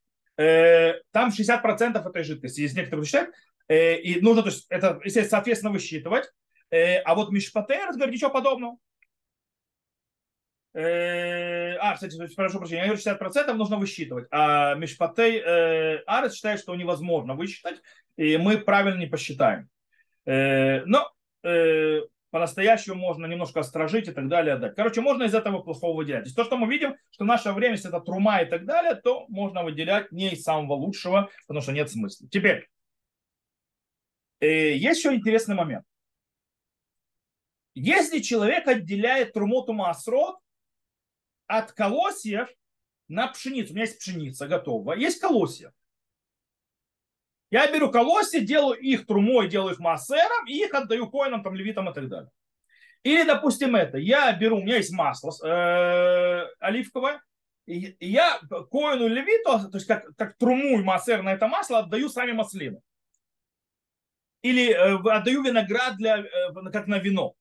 [1.12, 3.36] там 60% этой жидкости, есть некоторые считают,
[3.68, 6.32] э, и нужно, то есть, это, естественно, соответственно, высчитывать.
[6.70, 8.78] Э, а вот Мишпатер говорит ничего подобного.
[10.74, 15.42] А, кстати, прошу прощения, я говорю, 60% нужно высчитывать, а Мишпатей
[16.06, 17.82] Арес считает, что невозможно высчитать,
[18.16, 19.70] и мы правильно не посчитаем.
[20.26, 21.12] Но
[21.44, 24.58] э, по-настоящему можно немножко острожить и так далее.
[24.58, 24.70] Да.
[24.70, 26.34] Короче, можно из этого плохого выделять.
[26.34, 29.64] То что мы видим, что наше время, если это трума и так далее, то можно
[29.64, 32.28] выделять не из самого лучшего, потому что нет смысла.
[32.30, 32.70] Теперь,
[34.40, 35.86] э, есть еще интересный момент.
[37.74, 40.38] Если человек отделяет трумоту масрот
[41.48, 42.50] от колосьев
[43.08, 45.74] на пшеницу, у меня есть пшеница готова, есть колосья.
[47.52, 51.90] Я беру колосья, делаю их трумой, делаю их массером, и их отдаю коинам, там, левитам
[51.90, 52.32] и так далее.
[53.04, 57.22] Или, допустим, это, я беру, у меня есть масло э, оливковое,
[57.66, 62.08] и я коину левиту, то есть как, как труму и массер на это масло, отдаю
[62.10, 62.80] сами маслины.
[64.44, 67.34] Или э, отдаю виноград для, э, как на вино.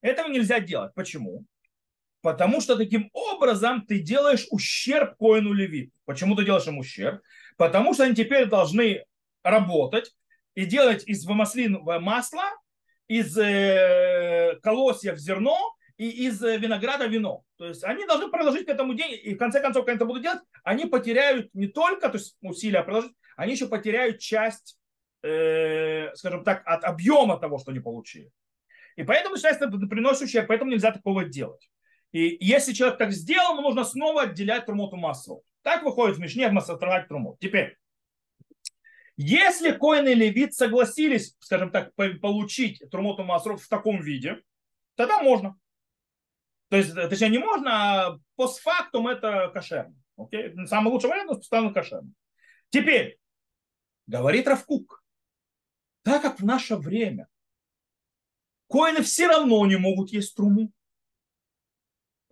[0.00, 0.92] Этого нельзя делать.
[0.94, 1.44] Почему?
[2.20, 5.92] Потому что таким образом ты делаешь ущерб коину левиту.
[6.04, 7.22] Почему ты делаешь им ущерб?
[7.56, 9.04] Потому что они теперь должны
[9.42, 10.14] работать
[10.54, 12.44] и делать из маслинового масла,
[13.08, 17.42] из э, колосьев зерно и из э, винограда вино.
[17.58, 20.22] То есть они должны продолжить к этому день, и в конце концов, когда это будут
[20.22, 24.78] делать, они потеряют не только то есть усилия продолжить, они еще потеряют часть,
[25.22, 28.30] э, скажем так, от объема того, что они получили.
[28.96, 31.70] И поэтому начинается приносит ущерб, поэтому нельзя такого делать.
[32.12, 35.42] И если человек так сделал, ему нужно снова отделять трумоту массу.
[35.62, 37.38] Так выходит в Мишне Масатраль Трумот.
[37.38, 37.78] Теперь,
[39.16, 44.42] если Коин и Левит согласились, скажем так, получить Трумоту Масров в таком виде,
[44.96, 45.56] тогда можно.
[46.68, 49.94] То есть, точнее, не можно, а постфактум это кошерно.
[50.16, 50.54] Окей?
[50.66, 52.10] Самый лучший вариант постоянно кошерно.
[52.70, 53.18] Теперь,
[54.06, 55.04] говорит Равкук,
[56.02, 57.28] так как в наше время
[58.68, 60.72] коины все равно не могут есть труму,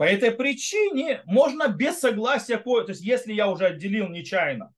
[0.01, 4.73] по этой причине можно без согласия, то есть если я уже отделил нечаянно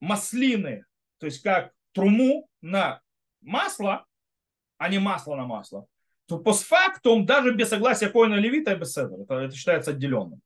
[0.00, 0.86] маслины,
[1.18, 3.02] то есть как труму на
[3.42, 4.06] масло,
[4.78, 5.86] а не масло на масло,
[6.24, 10.40] то постфактум даже без согласия коина левита без этого, это, это считается отделенным.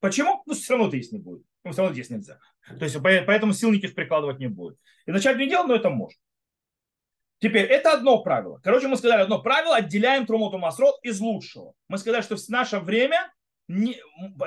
[0.00, 0.42] Почему?
[0.44, 1.44] Ну, все равно это есть не будет.
[1.62, 2.40] Ну, все равно есть нельзя.
[2.66, 4.78] То есть поэтому силники прикладывать не будет.
[5.06, 6.18] И начать не делать, но это можно.
[7.40, 8.60] Теперь, это одно правило.
[8.64, 11.74] Короче, мы сказали одно правило, отделяем трумоту масрот из лучшего.
[11.88, 13.32] Мы сказали, что в наше время,
[13.68, 14.00] не,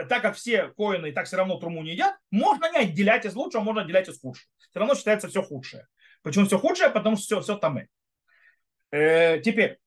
[0.10, 3.34] так как все коины и так все равно труму не едят, можно не отделять из
[3.34, 4.50] лучшего, можно отделять из худшего.
[4.58, 5.88] Все равно считается все худшее.
[6.22, 6.90] Почему все худшее?
[6.90, 7.86] Потому что все, все там и.
[8.92, 9.78] Э, теперь,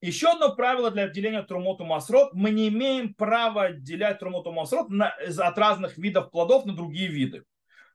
[0.00, 2.32] еще одно правило для отделения трумоту масрот.
[2.32, 7.44] Мы не имеем права отделять трумоту масрот на, от разных видов плодов на другие виды.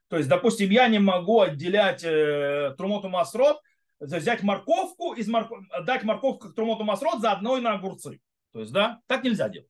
[0.09, 3.59] То есть, допустим, я не могу отделять э, трумоту масрот
[4.03, 5.59] взять морковку, из морков...
[5.85, 8.19] дать морковку как трумоту масрот заодно и на огурцы.
[8.51, 9.69] То есть, да, так нельзя делать.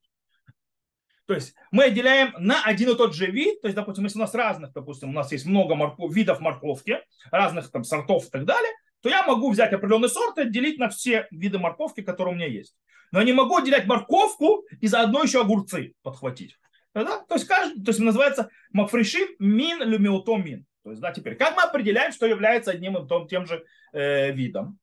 [1.25, 4.21] То есть мы отделяем на один и тот же вид, то есть, допустим, если у
[4.21, 6.99] нас разных, допустим, у нас есть много морков, видов морковки,
[7.31, 10.89] разных там сортов и так далее, то я могу взять определенный сорт и отделить на
[10.89, 12.75] все виды морковки, которые у меня есть.
[13.11, 16.57] Но я не могу отделять морковку и заодно еще огурцы подхватить.
[16.93, 17.19] Да?
[17.19, 20.65] То есть, каждый, то есть называется макфришим мин люмиото мин.
[20.83, 24.31] То есть, да, теперь, как мы определяем, что является одним и том, тем же э,
[24.31, 24.79] видом?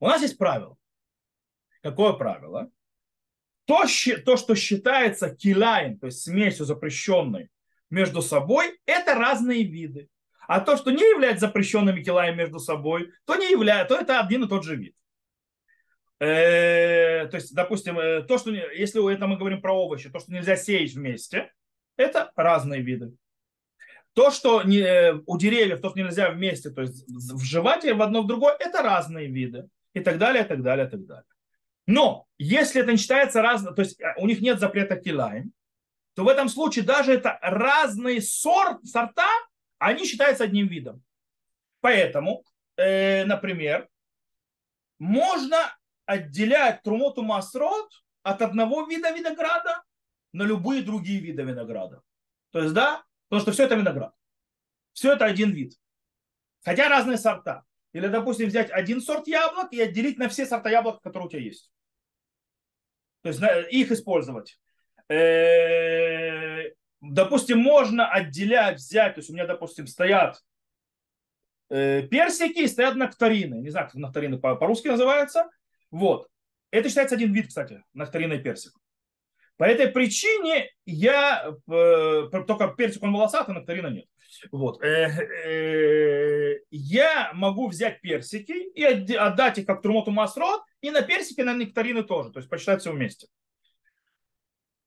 [0.00, 0.76] У нас есть правило.
[1.82, 2.70] Какое правило?
[3.64, 3.84] То,
[4.24, 7.50] то, что считается килаем, то есть смесью запрещенной
[7.90, 10.08] между собой, это разные виды.
[10.48, 14.44] А то, что не является запрещенными килаем между собой, то не является, то это один
[14.44, 14.94] и тот же вид.
[16.18, 20.32] Э, то есть, допустим, э, то, что если это мы говорим про овощи, то, что
[20.32, 21.52] нельзя сеять вместе,
[21.96, 23.12] это разные виды.
[24.18, 28.22] То, что не, э, у деревьев, то, что нельзя вместе, то есть вживать в одно
[28.22, 29.68] в другое, это разные виды.
[29.94, 31.24] И так далее, и так далее, и так далее.
[31.86, 35.52] Но если это не считается разным, то есть э, у них нет запрета килаем,
[36.14, 39.28] то в этом случае даже это разные сорт, сорта,
[39.78, 41.00] они считаются одним видом.
[41.80, 42.42] Поэтому,
[42.76, 43.88] э, например,
[44.98, 45.58] можно
[46.06, 47.88] отделять трумоту масрот
[48.24, 49.84] от одного вида винограда
[50.32, 52.02] на любые другие виды винограда.
[52.50, 54.14] То есть, да, Потому что все это виноград.
[54.92, 55.74] Все это один вид.
[56.64, 57.64] Хотя разные сорта.
[57.92, 61.42] Или, допустим, взять один сорт яблок и отделить на все сорта яблок, которые у тебя
[61.42, 61.70] есть.
[63.22, 64.58] То есть их использовать.
[67.00, 70.42] Допустим, можно отделять, взять, то есть у меня, допустим, стоят
[71.70, 73.54] э, персики и стоят нектарины.
[73.56, 75.48] Не знаю, как нектарины по-русски называются.
[75.90, 76.28] Вот.
[76.70, 78.72] Это считается один вид, кстати, нектарина и персик.
[79.58, 84.06] По этой причине я э, только персик он волосатый, нектарина нет.
[84.52, 84.80] Вот.
[84.84, 91.40] Э, э, я могу взять персики и отдать их как трумоту масрот, и на персики,
[91.40, 93.26] и на нектарины тоже, то есть посчитать все вместе.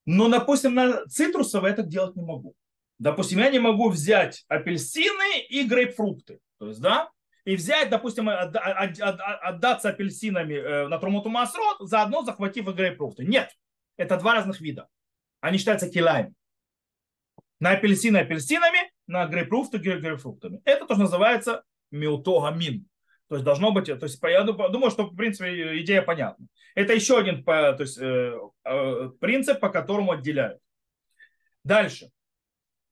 [0.06, 2.56] Но, допустим, на цитрусовые это делать не могу.
[2.98, 6.40] Допустим, я не могу взять апельсины и грейпфрукты.
[6.60, 7.10] То есть, да,
[7.44, 13.26] и взять, допустим, отдаться апельсинами на Трумоту Масрот, заодно захватив и грейпфрукты.
[13.26, 13.50] Нет,
[13.98, 14.88] это два разных вида.
[15.40, 16.34] Они считаются килами.
[17.60, 20.62] На апельсины апельсинами, на грейпфрукты грейпфруктами.
[20.66, 22.88] Это тоже называется миутогамин.
[23.28, 26.48] То есть должно быть, то есть я думаю, что в принципе идея понятна.
[26.76, 30.60] Это еще один то есть, э, э, принцип, по которому отделяют.
[31.64, 32.12] Дальше.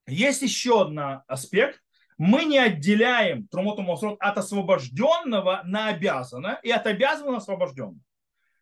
[0.07, 1.81] Есть еще один аспект.
[2.17, 7.99] Мы не отделяем Трумоту Мосрот от освобожденного на обязанное и от обязанного на освобожденного.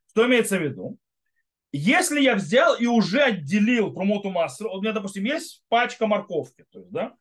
[0.10, 0.98] Что имеется в виду?
[1.78, 6.80] Если я взял и уже отделил Трумоту Масрот, у меня, допустим, есть пачка морковки, то
[6.80, 7.14] есть, да,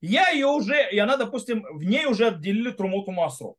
[0.00, 3.56] я ее уже, и она, допустим, в ней уже отделили Трумоту Масрот.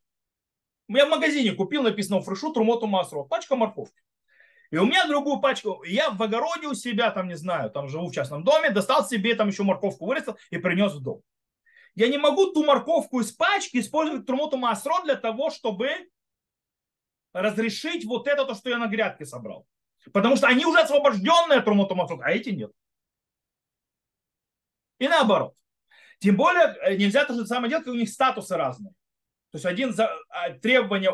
[0.90, 4.02] Я в магазине купил, написано фрешу Трумоту Масрот, пачка морковки.
[4.72, 8.08] И у меня другую пачку, я в огороде у себя, там, не знаю, там живу
[8.08, 11.22] в частном доме, достал себе там еще морковку, вырастил и принес в дом.
[11.96, 15.92] Я не могу ту морковку из пачки использовать Трумоту Масрот для того, чтобы
[17.32, 19.66] разрешить вот это, то, что я на грядке собрал.
[20.14, 22.72] Потому что они уже освобожденные от Трумоту Масрот, а эти нет.
[25.00, 25.56] И наоборот.
[26.20, 28.94] Тем более э, нельзя то же самое делать, у них статусы разные.
[29.52, 31.10] То есть один за а, требование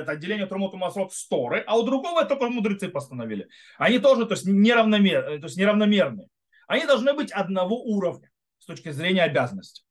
[0.00, 3.48] это отделения Трумоту Масрот сторы, а у другого это только мудрецы постановили.
[3.76, 6.28] Они тоже то есть, неравномер, э, то есть неравномерные.
[6.68, 9.84] Они должны быть одного уровня с точки зрения обязанности.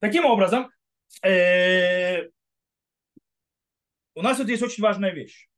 [0.00, 0.70] Таким образом,
[1.22, 2.28] э,
[4.14, 5.48] у нас вот есть очень важная вещь.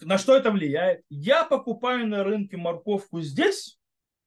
[0.00, 1.04] На что это влияет?
[1.08, 3.78] Я покупаю на рынке морковку здесь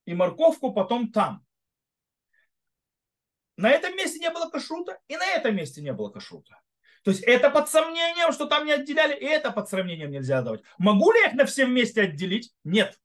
[0.06, 1.46] и морковку потом там.
[3.58, 6.62] На этом месте не было кашрута, и на этом месте не было кашрута.
[7.04, 10.62] То есть это под сомнением, что там не отделяли, и это под сомнением нельзя давать.
[10.78, 12.54] Могу ли я их на все вместе отделить?
[12.64, 13.00] Нет.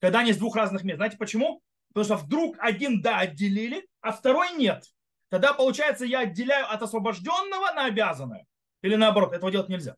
[0.00, 0.98] Когда они с двух разных мест.
[0.98, 1.62] Знаете почему?
[1.88, 4.84] Потому что вдруг один да отделили, а второй нет.
[5.28, 8.46] Тогда получается я отделяю от освобожденного на обязанное.
[8.82, 9.96] Или наоборот, этого делать нельзя.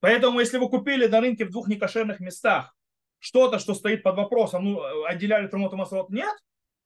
[0.00, 2.74] Поэтому, если вы купили на рынке в двух некошерных местах
[3.18, 6.34] что-то, что стоит под вопросом, ну, отделяли Трамот и Масрот, нет,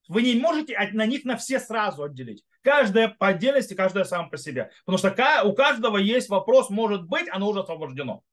[0.07, 2.43] вы не можете на них на все сразу отделить.
[2.61, 4.71] Каждая по отдельности, каждая сам по себе.
[4.85, 8.23] Потому что у каждого есть вопрос, может быть, оно уже освобождено.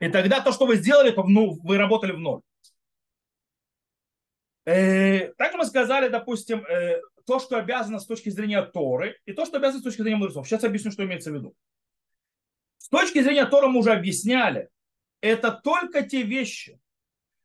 [0.00, 2.40] И тогда то, что вы сделали, ну, вы работали в ноль.
[4.64, 9.44] Э, также мы сказали, допустим, э, то, что обязано с точки зрения Торы, и то,
[9.44, 10.46] что обязано с точки зрения мудрецов.
[10.46, 11.54] Сейчас объясню, что имеется в виду.
[12.92, 14.68] Точки зрения Тора мы уже объясняли,
[15.22, 16.78] это только те вещи,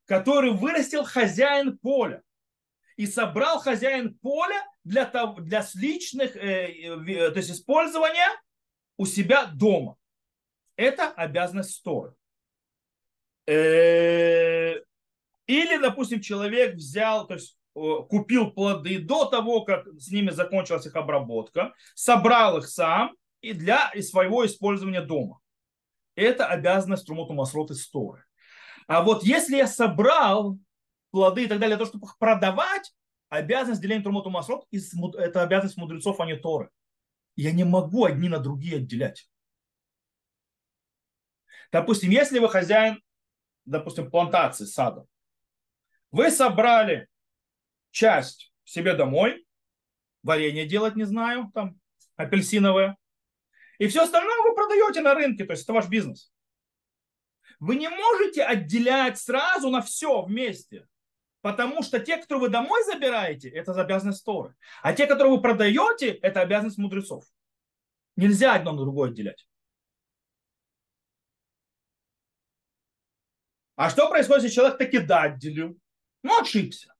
[0.03, 2.21] который вырастил хозяин поля.
[2.97, 8.27] И собрал хозяин поля для, того, для личных, э, э, то есть использования
[8.97, 9.95] у себя дома.
[10.75, 12.13] Это обязанность Торы.
[13.45, 14.81] Э,
[15.45, 20.95] или, допустим, человек взял, то есть купил плоды до того, как с ними закончилась их
[20.97, 25.39] обработка, собрал их сам и для своего использования дома.
[26.15, 28.25] Это обязанность Трумоту Масрот из Торы.
[28.87, 30.57] А вот если я собрал
[31.11, 32.93] плоды и так далее, для того, чтобы их продавать,
[33.29, 36.69] обязанность деления Трумоту Масрот, это обязанность мудрецов, а не Торы.
[37.35, 39.29] Я не могу одни на другие отделять.
[41.71, 43.01] Допустим, если вы хозяин,
[43.65, 45.05] допустим, плантации, сада,
[46.11, 47.07] вы собрали
[47.91, 49.45] часть себе домой,
[50.23, 51.79] варенье делать не знаю, там
[52.15, 52.97] апельсиновое,
[53.77, 56.31] и все остальное вы продаете на рынке, то есть это ваш бизнес.
[57.59, 60.87] Вы не можете отделять сразу на все вместе.
[61.41, 64.55] Потому что те, кто вы домой забираете, это обязанность Торы.
[64.81, 67.23] А те, которые вы продаете, это обязанность мудрецов.
[68.15, 69.47] Нельзя одно на другое отделять.
[73.75, 75.79] А что происходит, если человек таки да отделил?
[76.23, 76.93] Ну, ошибся.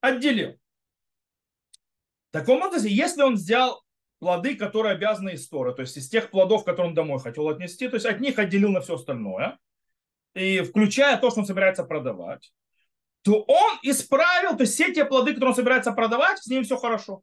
[0.00, 0.58] Отделил.
[2.30, 3.84] В таком образе, если он взял
[4.18, 7.88] плоды, которые обязаны из Торы, то есть из тех плодов, которые он домой хотел отнести,
[7.88, 9.58] то есть от них отделил на все остальное,
[10.34, 12.52] и включая то, что он собирается продавать,
[13.22, 16.76] то он исправил, то есть все те плоды, которые он собирается продавать, с ним все
[16.76, 17.22] хорошо.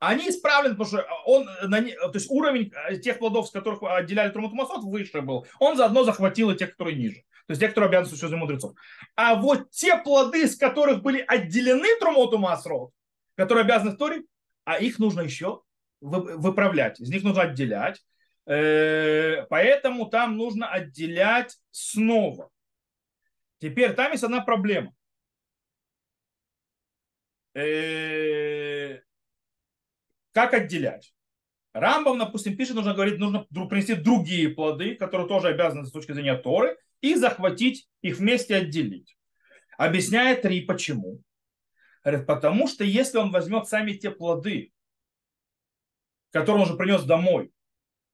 [0.00, 4.52] Они исправлены, потому что он, то есть уровень э, тех плодов, с которых отделяли Трумат
[4.52, 5.46] Масот, выше был.
[5.60, 7.22] Он заодно захватил и тех, которые ниже.
[7.46, 8.74] То есть те, которые обязаны служить мудрецов.
[9.14, 12.90] А вот те плоды, с которых были отделены Трумоту Масрот,
[13.36, 14.24] которые обязаны в Торе,
[14.64, 15.62] а их нужно еще
[16.02, 17.00] выправлять.
[17.00, 18.02] Из них нужно отделять.
[18.46, 22.50] Э, поэтому там нужно отделять снова.
[23.58, 24.92] Теперь там есть одна проблема.
[27.54, 28.98] Э,
[30.32, 31.14] как отделять?
[31.72, 36.36] Рамбам, допустим, пишет, нужно говорить, нужно принести другие плоды, которые тоже обязаны с точки зрения
[36.36, 39.16] Торы, и захватить их вместе отделить.
[39.78, 41.22] Объясняет три почему.
[42.04, 44.72] Говорит, потому что если он возьмет сами те плоды,
[46.32, 47.52] которые он уже принес домой,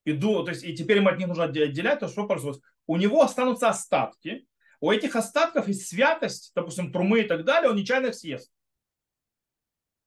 [0.05, 2.61] иду, то есть, и теперь им от них нужно отделять, то что произойдет?
[2.87, 4.47] У него останутся остатки,
[4.81, 8.51] у этих остатков есть святость, допустим, трумы и так далее, он нечаянно их съест.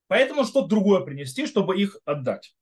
[0.06, 2.54] Поэтому что-то другое принести, чтобы их отдать.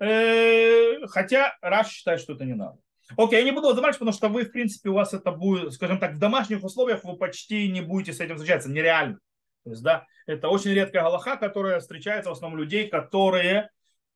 [0.00, 2.78] Э, хотя Раш считает, что это не надо.
[3.16, 5.98] Окей, я не буду заморачиваться, потому что вы, в принципе, у вас это будет, скажем
[5.98, 8.70] так, в домашних условиях вы почти не будете с этим встречаться.
[8.70, 9.18] Нереально.
[9.64, 13.70] То есть, да, это очень редкая галаха, которая встречается в основном людей, которые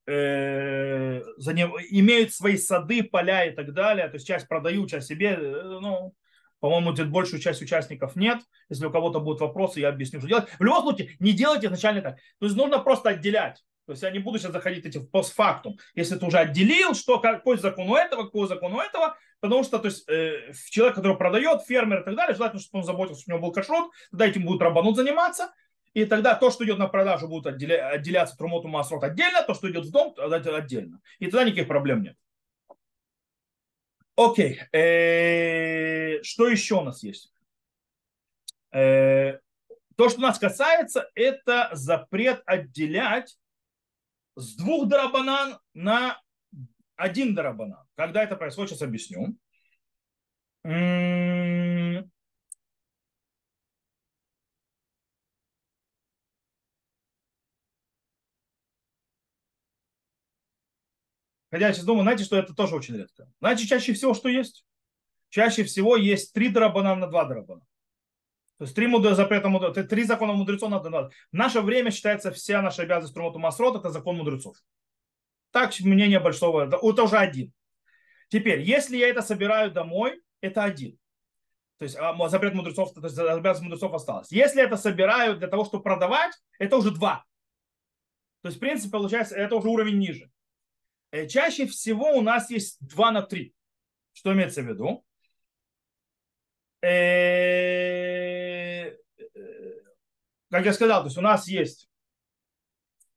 [0.08, 4.08] э, за ним, имеют свои сады, поля и так далее.
[4.08, 5.36] То есть часть продают, часть себе.
[5.38, 6.14] Э, ну,
[6.60, 8.40] по-моему, большую часть участников нет.
[8.68, 10.48] Если у кого-то будут вопросы, я объясню, что делать.
[10.58, 12.16] В любом случае, не делайте изначально так.
[12.40, 13.62] То есть нужно просто отделять.
[13.86, 15.78] То есть я не буду сейчас заходить эти в постфактум.
[15.94, 19.78] Если ты уже отделил, что какой закон у этого, какой закон у этого, потому что
[19.78, 23.36] то есть, э, человек, который продает, фермер и так далее, желательно, чтобы он заботился, чтобы
[23.36, 25.54] у него был кашрут, тогда этим будет рабанут заниматься.
[25.94, 29.70] И тогда то, что идет на продажу, будет отделя, отделяться трумоту масрот отдельно, то, что
[29.70, 31.00] идет в дом, отдельно.
[31.18, 32.16] И тогда никаких проблем нет.
[34.16, 34.60] Окей.
[34.72, 37.32] Э, что еще у нас есть?
[38.72, 39.38] Э,
[39.96, 43.38] то, что нас касается, это запрет отделять
[44.36, 46.20] с двух дарабанан на
[46.96, 47.86] один дарабанан.
[47.96, 49.36] Когда это происходит, сейчас объясню.
[61.50, 63.30] Хотя я сейчас думаю, знаете, что это тоже очень редко.
[63.40, 64.64] Знаете, чаще всего что есть?
[65.30, 67.62] Чаще всего есть три драбана на два драбана.
[68.58, 69.14] То есть три мудр...
[69.14, 71.10] запрета мудрецов, три закона мудрецов надо надо.
[71.30, 74.56] В наше время считается вся наша обязанность Трумоту Масрот, это закон мудрецов.
[75.52, 77.52] Так мнение большого, это, уже один.
[78.28, 80.98] Теперь, если я это собираю домой, это один.
[81.78, 84.32] То есть а, запрет мудрецов, то есть обязанность мудрецов осталась.
[84.32, 87.24] Если это собираю для того, чтобы продавать, это уже два.
[88.42, 90.30] То есть, в принципе, получается, это уже уровень ниже.
[91.10, 93.54] Э, чаще всего у нас есть 2 на 3.
[94.12, 95.04] Что имеется в виду?
[96.82, 96.88] Э,
[98.88, 98.96] э,
[100.50, 101.88] как я сказал, то есть у нас есть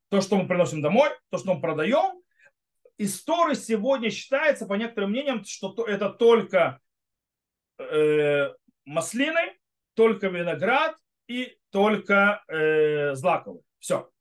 [0.09, 2.21] то, что мы приносим домой, то, что мы продаем.
[2.97, 6.79] История сегодня считается, по некоторым мнениям, что это только
[8.85, 9.57] маслины,
[9.95, 10.95] только виноград
[11.27, 12.43] и только
[13.15, 13.63] злаковый.
[13.79, 14.11] Все.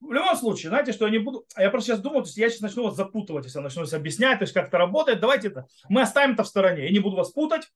[0.00, 1.46] В любом случае, знаете, что я не буду...
[1.56, 3.94] Я просто сейчас думаю, то есть я сейчас начну вас запутывать, если я начну вас
[3.94, 5.20] объяснять, то есть как это работает.
[5.20, 5.66] Давайте это...
[5.88, 6.84] Мы оставим это в стороне.
[6.84, 7.70] Я не буду вас путать.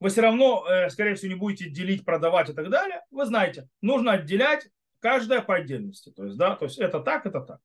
[0.00, 3.02] Вы все равно, э, скорее всего, не будете делить, продавать и так далее.
[3.10, 4.66] Вы знаете, нужно отделять
[5.00, 6.10] каждое по отдельности.
[6.10, 7.60] То есть, да, то есть это так, это так.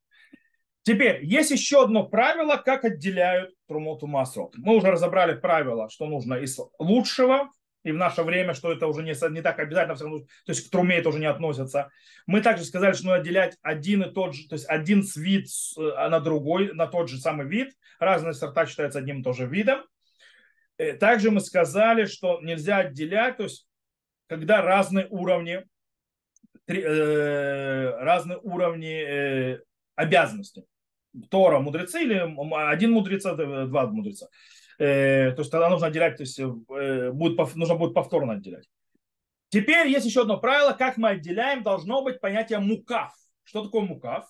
[0.83, 4.53] Теперь, есть еще одно правило, как отделяют трумоту масрот.
[4.57, 7.49] Мы уже разобрали правило, что нужно из лучшего
[7.89, 10.97] и в наше время, что это уже не, не так обязательно, то есть к труме
[10.97, 11.89] это уже не относится.
[12.27, 16.09] Мы также сказали, что нужно отделять один и тот же, то есть один вид а
[16.09, 17.73] на другой, на тот же самый вид.
[17.99, 19.79] Разные сорта считаются одним и тем же видом.
[20.77, 23.67] Э, также мы сказали, что нельзя отделять, то есть
[24.27, 25.65] когда разные уровни,
[26.67, 29.61] э, разные уровни э,
[29.95, 30.65] обязанностей.
[31.31, 32.23] Тора мудрецы или
[32.69, 34.27] один мудрец, два мудреца.
[34.79, 38.69] Э, то есть тогда нужно отделять, то есть э, будет, нужно будет повторно отделять.
[39.49, 43.13] Теперь есть еще одно правило, как мы отделяем, должно быть понятие мукав.
[43.43, 44.29] Что такое мукав?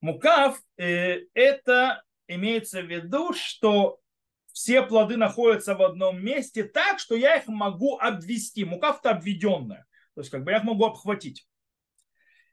[0.00, 3.98] Мукав э, это имеется в виду, что
[4.52, 8.64] все плоды находятся в одном месте так, что я их могу обвести.
[8.64, 9.84] Мукав-то обведенная.
[10.14, 11.46] То есть как бы я их могу обхватить.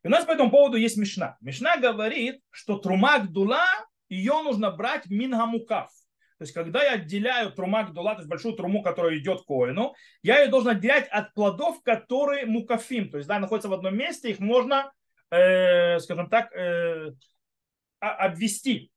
[0.03, 1.37] И у нас по этому поводу есть Мишна.
[1.39, 3.67] Мишна говорит, что трумак дула,
[4.09, 5.91] ее нужно брать мингамукав.
[6.41, 10.41] То есть, когда я отделяю трума гдула, то есть большую труму, которая идет коину, я
[10.41, 13.11] ее должен отделять от плодов, которые мукафим.
[13.11, 14.91] То есть, да, находятся в одном месте, их можно,
[15.29, 17.11] э, скажем так, э,
[17.99, 18.91] обвести.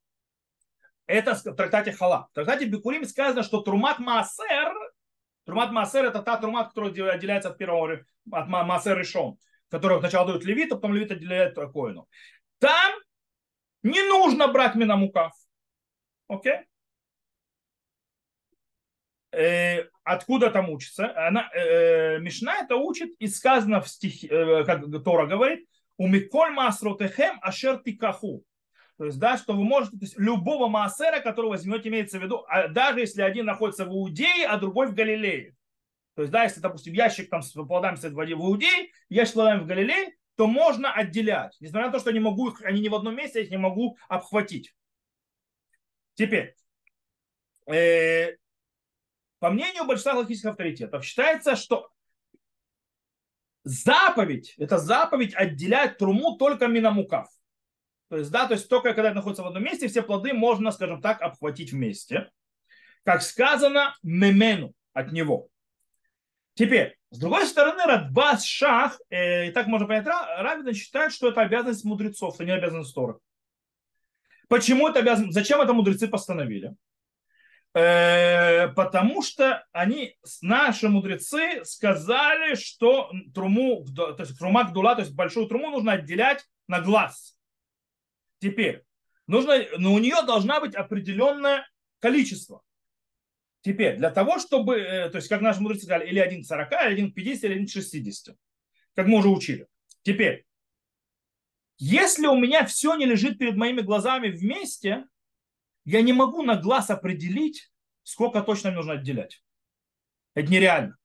[1.05, 2.29] Это в трактате Хала.
[2.31, 4.73] В трактате Бекурим сказано, что трумат маасер,
[5.45, 9.37] трумат маасер это та трумат, которая отделяется от первого, от маасер решон,
[9.69, 12.09] который сначала дают левиту, потом левит отделяет коину.
[12.59, 12.95] Там
[13.83, 15.35] не нужно брать минамукав.
[16.27, 16.53] Окей?
[16.55, 16.65] Okay?
[19.35, 21.13] Э, откуда там учится.
[21.27, 26.53] Она, э, Мишна это учит, и сказано в стихе, э, как Тора говорит, у Миколь
[26.53, 28.45] Масротехем Ашер Тикаху.
[28.97, 32.45] То есть, да, что вы можете, то есть, любого маасера, которого возьмете, имеется в виду,
[32.49, 35.57] а даже если один находится в Иудее, а другой в Галилее.
[36.15, 39.61] То есть, да, если, допустим, ящик там с плодами стоит в Иудее, ящик с плодами
[39.61, 41.57] в Галилее, то можно отделять.
[41.61, 43.57] Несмотря на то, что не могу их, они не в одном месте, я их не
[43.57, 44.75] могу обхватить.
[46.15, 46.55] Теперь,
[47.67, 48.37] э,
[49.45, 51.91] по мнению большинства логических авторитетов, считается, что
[53.63, 57.29] заповедь, это заповедь отделять труму только минамукав.
[58.09, 60.71] То есть, да, то есть только когда это находится в одном месте, все плоды можно,
[60.71, 62.31] скажем так, обхватить вместе.
[63.03, 65.51] Как сказано, мемену от него.
[66.55, 71.43] Теперь, с другой стороны, Радбас Шах, э, и так можно понять, Равидан считает, что это
[71.43, 73.19] обязанность мудрецов, а не обязанность Торы.
[74.49, 75.35] Почему это обязанность?
[75.35, 76.75] Зачем это мудрецы постановили?
[77.75, 85.13] Э, потому что они, наши мудрецы, сказали, что труму, то есть трума гдула, то есть
[85.13, 87.37] большую труму нужно отделять на глаз.
[88.39, 88.85] Теперь,
[89.27, 91.67] нужно, но у нее должна быть определенное
[91.99, 92.63] количество.
[93.63, 96.71] Теперь, для того, чтобы, э, то есть, как наши мудрецы сказали, или один к 40,
[96.71, 98.37] или один к 50, или один к 60,
[98.95, 99.67] как мы уже учили.
[100.03, 100.45] Теперь,
[101.79, 105.07] если у меня все не лежит перед моими глазами вместе,
[105.85, 107.71] я не могу на глаз определить,
[108.03, 109.43] сколько точно мне нужно отделять.
[110.35, 110.97] Это нереально.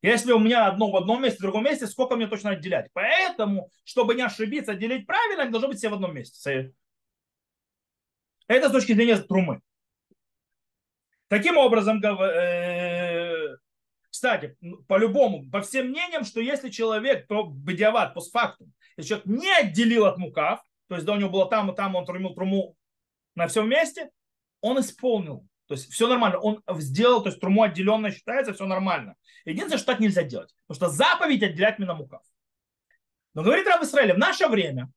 [0.00, 2.88] Если у меня одно в одном месте, в другом месте, сколько мне точно отделять.
[2.92, 6.72] Поэтому, чтобы не ошибиться, отделить правильно, должно быть все в одном месте.
[8.46, 9.60] Это с точки зрения трумы.
[11.26, 13.56] Таким образом, э,
[14.08, 14.56] кстати,
[14.86, 20.06] по-любому, по всем мнениям, что если человек, по бедиават, по факту, если человек не отделил
[20.06, 22.76] от мукав, то есть да, у него было там и там, он трумил труму
[23.38, 24.10] на все вместе,
[24.60, 25.46] он исполнил.
[25.66, 26.38] То есть все нормально.
[26.38, 29.14] Он сделал, то есть труму отделенно считается, все нормально.
[29.44, 30.52] Единственное, что так нельзя делать.
[30.66, 32.22] Потому что заповедь отделять минамукав.
[33.34, 34.90] Но говорит Раб Израиля, в наше время,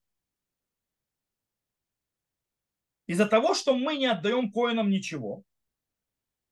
[3.05, 5.43] из-за того, что мы не отдаем коинам ничего,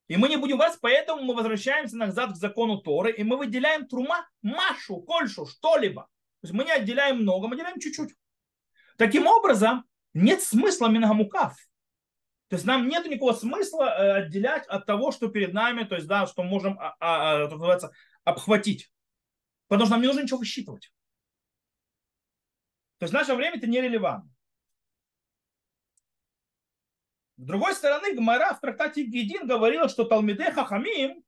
[0.08, 3.88] и мы не будем вас, поэтому мы возвращаемся назад к закону Торы, и мы выделяем
[3.88, 6.04] трума, машу, кольшу, что-либо.
[6.42, 8.14] То есть мы не отделяем много, мы отделяем чуть-чуть.
[8.98, 11.56] Таким образом, нет смысла минагамукав.
[12.50, 16.08] То есть нам нет никакого смысла э, отделять от того, что перед нами, то есть,
[16.08, 17.92] да, что можем, а, а, а называется,
[18.24, 18.92] обхватить.
[19.68, 20.92] Потому что нам не нужно ничего высчитывать.
[22.98, 24.32] То есть в наше время это нерелевантно.
[27.38, 31.24] С другой стороны, Гмара в трактате Гедин говорила, что Талмиде Хахамим,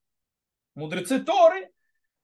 [0.74, 1.70] мудрецы Торы,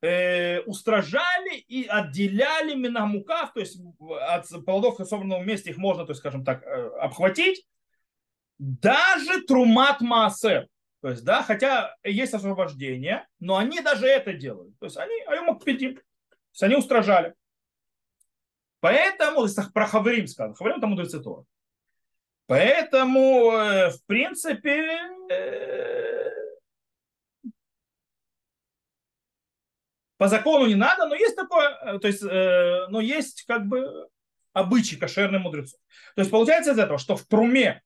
[0.01, 3.79] э, устражали и отделяли минамукав, то есть
[4.21, 7.65] от плодов в собранном месте их можно, то есть, скажем так, э, обхватить,
[8.59, 10.67] даже трумат маасер.
[11.01, 14.77] То есть, да, хотя есть освобождение, но они даже это делают.
[14.79, 15.95] То есть они аюмакпедим.
[15.95, 16.01] То
[16.51, 17.33] есть они устражали.
[18.79, 21.45] Поэтому, про Хаврим сказано, Хаврим это мудрецы Тора.
[22.47, 24.89] Поэтому, э, в принципе,
[25.29, 26.31] э,
[30.17, 34.07] по закону не надо, но есть такое, э, то есть, но есть как бы
[34.53, 35.79] обычай кошерных мудрецов.
[36.15, 37.83] То есть получается из этого, что в труме,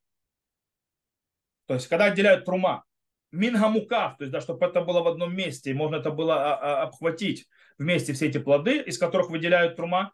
[1.72, 2.84] то есть когда отделяют трума,
[3.32, 6.56] мингамукав, то есть да, чтобы это было в одном месте, и можно это было а,
[6.58, 7.48] а, обхватить
[7.78, 10.12] вместе все эти плоды, из которых выделяют трума,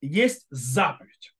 [0.00, 1.34] есть заповедь.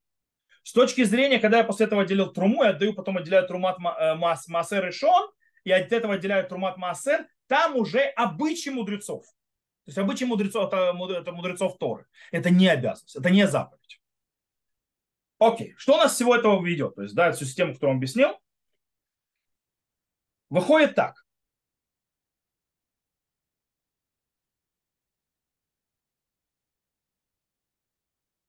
[0.63, 4.15] С точки зрения, когда я после этого отделил труму, я отдаю, потом отделяю трумат э,
[4.15, 5.31] мас, массер и шон,
[5.63, 9.23] и от этого отделяю трумат массер, там уже обычаи мудрецов.
[9.85, 12.05] То есть обычаи мудрецов, это, мудрецов Торы.
[12.33, 14.01] Это не обязанность, это не заповедь.
[15.39, 16.95] Окей, что нас всего этого ведет?
[16.95, 18.37] То есть, да, всю систему, которую он объяснил.
[20.51, 21.25] Выходит так.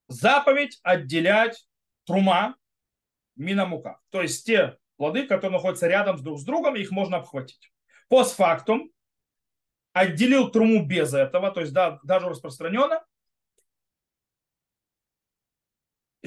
[0.08, 1.64] Заповедь отделять
[2.04, 2.56] трума
[3.36, 4.00] минамука.
[4.10, 7.72] То есть те плоды, которые находятся рядом друг с другом, их можно обхватить.
[8.08, 8.90] Постфактум
[9.92, 13.06] отделил труму без этого, то есть да, даже распространенно,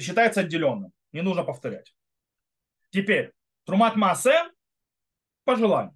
[0.00, 0.92] считается отделенным.
[1.12, 1.94] Не нужно повторять.
[2.90, 4.50] Теперь, трумат массе
[5.46, 5.94] по желанию.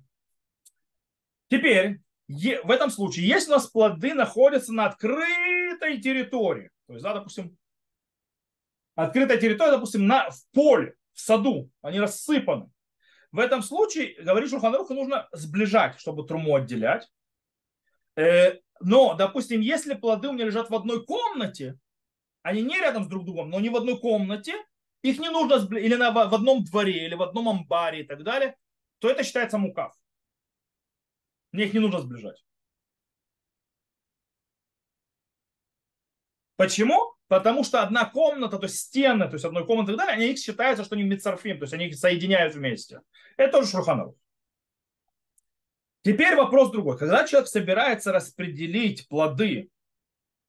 [1.48, 7.12] Теперь, в этом случае, если у нас плоды находятся на открытой территории, то есть, да,
[7.12, 7.58] допустим,
[8.94, 12.70] открытая территория, допустим, на, в поле, в саду, они рассыпаны.
[13.32, 17.08] В этом случае, говорит Шуханруха, нужно сближать, чтобы труму отделять.
[18.16, 21.78] Э, но, допустим, если плоды у меня лежат в одной комнате,
[22.42, 24.54] они не рядом с друг другом, но не в одной комнате,
[25.02, 28.56] их не нужно или на, в одном дворе, или в одном амбаре и так далее,
[29.00, 29.92] то это считается мукав.
[31.52, 32.44] Мне их не нужно сближать.
[36.56, 37.14] Почему?
[37.26, 40.32] Потому что одна комната, то есть стены, то есть одной комнаты и так далее, они
[40.32, 43.00] их считаются, что они мецарфим, то есть они их соединяют вместе.
[43.36, 44.14] Это тоже шурханов.
[46.02, 46.98] Теперь вопрос другой.
[46.98, 49.70] Когда человек собирается распределить плоды,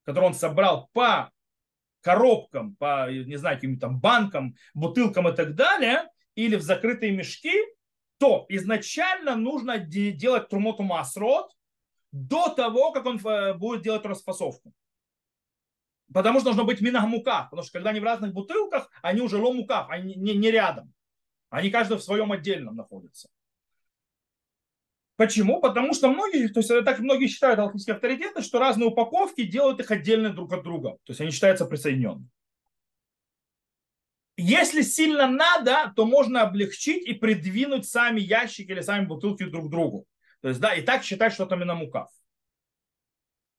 [0.03, 1.31] которые он собрал по
[2.01, 7.53] коробкам, по, не знаю, каким-то банкам, бутылкам и так далее, или в закрытые мешки,
[8.21, 11.51] то изначально нужно делать трумоту масрот
[12.11, 14.71] до того, как он э, будет делать расфасовку.
[16.13, 17.49] Потому что должно быть минагмукав.
[17.49, 20.93] Потому что когда они в разных бутылках, они уже ломукав, они не, не рядом.
[21.49, 23.27] Они каждый в своем отдельном находятся.
[25.15, 25.59] Почему?
[25.59, 29.89] Потому что многие, то есть так многие считают алхимические авторитеты, что разные упаковки делают их
[29.89, 30.91] отдельно друг от друга.
[31.05, 32.29] То есть они считаются присоединенными.
[34.43, 39.69] Если сильно надо, то можно облегчить и придвинуть сами ящики или сами бутылки друг к
[39.69, 40.07] другу.
[40.41, 42.09] То есть, да, и так считать, что это минамукав.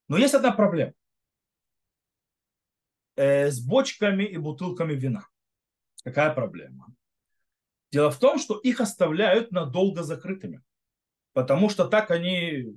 [0.09, 0.93] Но есть одна проблема.
[3.15, 5.29] Э, с бочками и бутылками вина.
[6.03, 6.93] Какая проблема?
[7.93, 10.63] Дело в том, что их оставляют надолго закрытыми,
[11.33, 12.75] потому что так они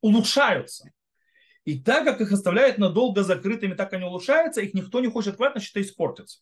[0.00, 0.90] улучшаются.
[1.64, 5.52] И так как их оставляют надолго закрытыми, так они улучшаются, их никто не хочет открывать,
[5.52, 6.40] значит, это испортится.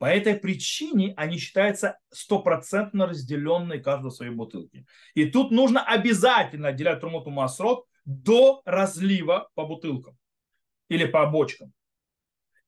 [0.00, 4.86] По этой причине они считаются стопроцентно разделенной каждой своей бутылки.
[5.12, 10.16] И тут нужно обязательно отделять трумоту масрот до разлива по бутылкам
[10.88, 11.74] или по бочкам.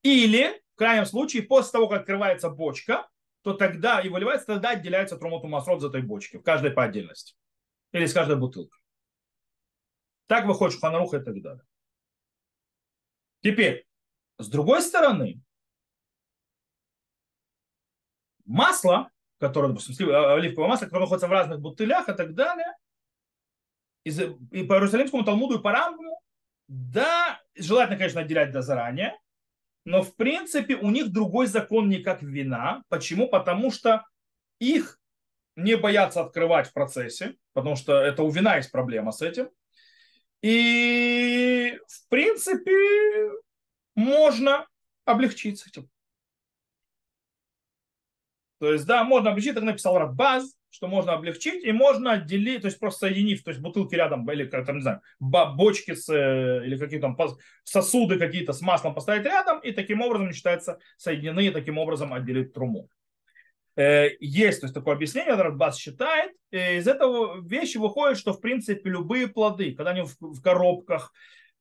[0.03, 3.09] Или, в крайнем случае, после того, как открывается бочка,
[3.41, 7.35] то тогда и выливается, тогда отделяется трумоту масрот из этой бочки, в каждой по отдельности.
[7.93, 8.79] Или с каждой бутылкой.
[10.27, 11.65] Так выходит шханаруха и так далее.
[13.41, 13.87] Теперь,
[14.37, 15.41] с другой стороны,
[18.53, 22.73] масло, которое, допустим, оливковое масло, которое находится в разных бутылях и так далее,
[24.05, 26.21] из, и по Иерусалимскому Талмуду, и по Рамбаму,
[26.69, 29.19] да, желательно, конечно, отделять до заранее,
[29.85, 32.83] но в принципе у них другой закон не как вина.
[32.89, 33.29] Почему?
[33.29, 34.05] Потому что
[34.59, 35.01] их
[35.57, 39.51] не боятся открывать в процессе, потому что это у вина есть проблема с этим.
[40.41, 43.31] И в принципе
[43.95, 44.67] можно
[45.05, 45.89] облегчить с этим.
[48.63, 52.67] То есть, да, можно облегчить, так написал Радбаз, что можно облегчить, и можно отделить, то
[52.67, 56.65] есть просто соединив, то есть бутылки рядом, или как там, не знаю, бочки с, э,
[56.65, 57.13] или какие то
[57.65, 62.53] сосуды какие-то с маслом поставить рядом, и таким образом считается соединены, и таким образом отделить
[62.53, 62.89] труму.
[63.75, 68.41] Э, есть то есть, такое объяснение, Радбаз считает, и из этого вещи выходит, что в
[68.41, 71.13] принципе любые плоды, когда они в коробках,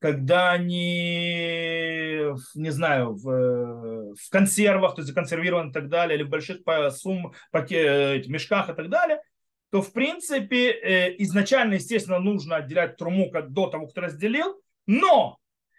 [0.01, 2.25] когда они,
[2.55, 7.33] не знаю, в, в консервах, то есть законсервированы и так далее, или в больших сумм,
[7.51, 9.21] пакет, мешках и так далее,
[9.69, 15.37] то в принципе э, изначально, естественно, нужно отделять труму как до того, кто разделил, но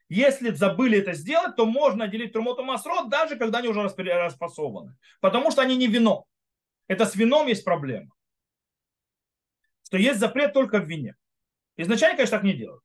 [0.08, 4.94] если забыли это сделать, то можно отделить трумоту масрот, даже когда они уже распасованы.
[5.20, 6.26] Потому что они не вино.
[6.86, 8.10] Это с вином есть проблема.
[9.84, 11.16] Что есть запрет только в вине.
[11.76, 12.82] Изначально, конечно, так не делают.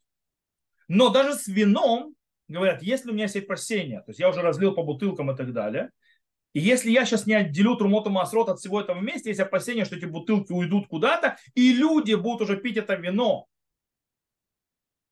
[0.88, 2.15] Но даже с вином,
[2.47, 5.51] говорят, если у меня есть опасения, то есть я уже разлил по бутылкам и так
[5.53, 5.91] далее,
[6.53, 9.95] и если я сейчас не отделю трумоту масрот от всего этого вместе, есть опасения, что
[9.95, 13.47] эти бутылки уйдут куда-то, и люди будут уже пить это вино,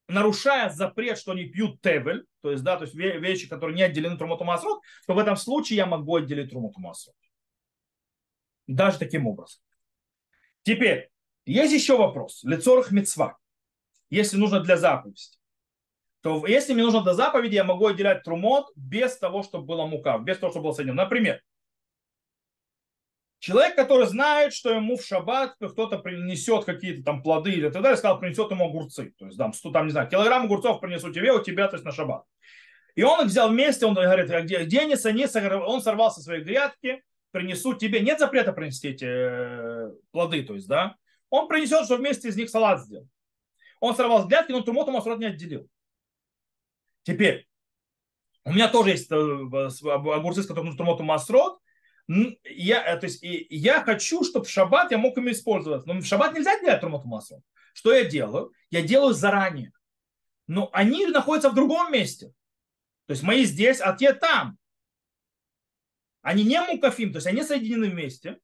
[0.07, 4.17] нарушая запрет, что они пьют тевель, то есть, да, то есть вещи, которые не отделены
[4.17, 7.15] трумоту масрот, то в этом случае я могу отделить трумоту масрот.
[8.67, 9.61] Даже таким образом.
[10.63, 11.09] Теперь,
[11.45, 12.43] есть еще вопрос.
[12.43, 13.37] Лицорах мецва.
[14.09, 15.21] Если нужно для заповеди
[16.25, 20.17] то если мне нужно до заповеди, я могу отделять трумот без того, чтобы была мука,
[20.17, 21.03] без того, чтобы было соединено.
[21.03, 21.39] Например,
[23.37, 27.95] человек, который знает, что ему в шаббат кто-то принесет какие-то там плоды или так далее,
[27.95, 29.13] сказал, принесет ему огурцы.
[29.19, 31.91] То есть там, там не знаю, килограмм огурцов принесу тебе, у тебя, то есть на
[31.91, 32.23] шаббат.
[32.95, 36.43] И он их взял вместе, он говорит, «А где, они, они, он сорвал со своей
[36.43, 37.99] грядки, принесу тебе.
[37.99, 40.95] Нет запрета принести эти э, плоды, то есть, да.
[41.29, 43.07] Он принесет, что вместе из них салат сделал.
[43.79, 45.69] Он сорвал с грядки, но трумот ему не отделил.
[47.05, 47.47] Теперь,
[48.45, 51.59] у меня тоже есть э, огурцы, с которыми трумоту масрот.
[52.07, 55.85] Я, э, то есть, я хочу, чтобы в шаббат я мог ими использовать.
[55.85, 57.41] Но в шаббат нельзя делать трумоту масрот.
[57.73, 58.51] Что я делаю?
[58.71, 59.71] Я делаю заранее.
[60.47, 62.33] Но они находятся в другом месте.
[63.05, 64.57] То есть мои здесь, а те там.
[66.21, 68.39] Они не мукафим, то есть они соединены вместе.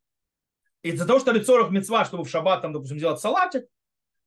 [0.84, 3.66] Из-за того, что лицорах мецва, чтобы в шаббат, там, допустим, делать салатик,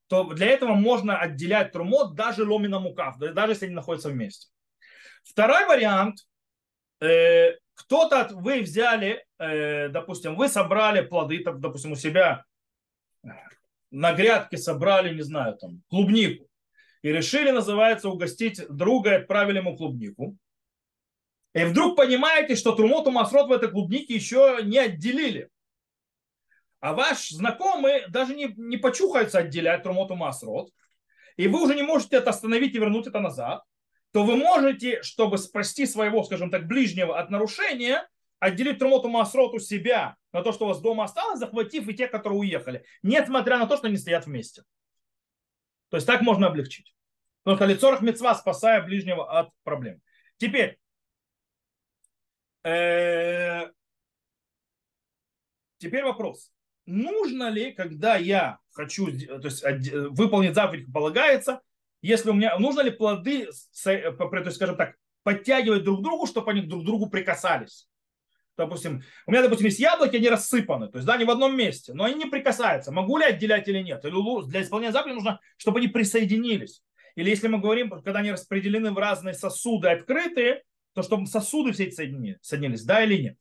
[0.09, 4.49] то для этого можно отделять трумот даже ломина мукав, даже если они находятся вместе.
[5.23, 6.19] Второй вариант.
[7.01, 12.45] Э, кто-то, вы взяли, э, допустим, вы собрали плоды, допустим, у себя
[13.91, 16.49] на грядке собрали, не знаю, там, клубнику.
[17.03, 20.37] И решили, называется, угостить друга и отправили ему клубнику.
[21.55, 25.49] И вдруг понимаете, что трумоту масрот в этой клубнике еще не отделили
[26.85, 30.71] а ваш знакомый даже не, не почухается отделять трумоту масрот,
[31.39, 33.65] и вы уже не можете это остановить и вернуть это назад,
[34.13, 38.07] то вы можете, чтобы спасти своего, скажем так, ближнего от нарушения,
[38.39, 42.07] отделить трумоту масрот у себя на то, что у вас дома осталось, захватив и те,
[42.07, 44.63] которые уехали, несмотря на то, что они стоят вместе.
[45.89, 46.95] То есть так можно облегчить.
[47.45, 50.03] Потому что лицорах мецва, спасая ближнего от проблем.
[50.37, 50.79] Теперь,
[52.63, 53.71] э,
[55.79, 56.54] теперь вопрос.
[56.87, 59.65] Нужно ли, когда я хочу то есть,
[60.11, 61.61] выполнить заповедь, полагается,
[62.03, 63.49] если у меня, нужно ли плоды,
[63.83, 67.89] то есть, скажем так, подтягивать друг к другу, чтобы они друг к другу прикасались?
[68.57, 71.93] допустим, у меня, допустим, есть яблоки, они рассыпаны, то есть, да, не в одном месте,
[71.95, 72.93] но они не прикасаются.
[72.93, 74.05] Могу ли отделять или нет?
[74.05, 76.83] Или для исполнения заповеди нужно, чтобы они присоединились.
[77.17, 80.63] Или если мы говорим, когда они распределены в разные сосуды открытые,
[80.95, 83.37] то чтобы сосуды все эти соединились, соединились да или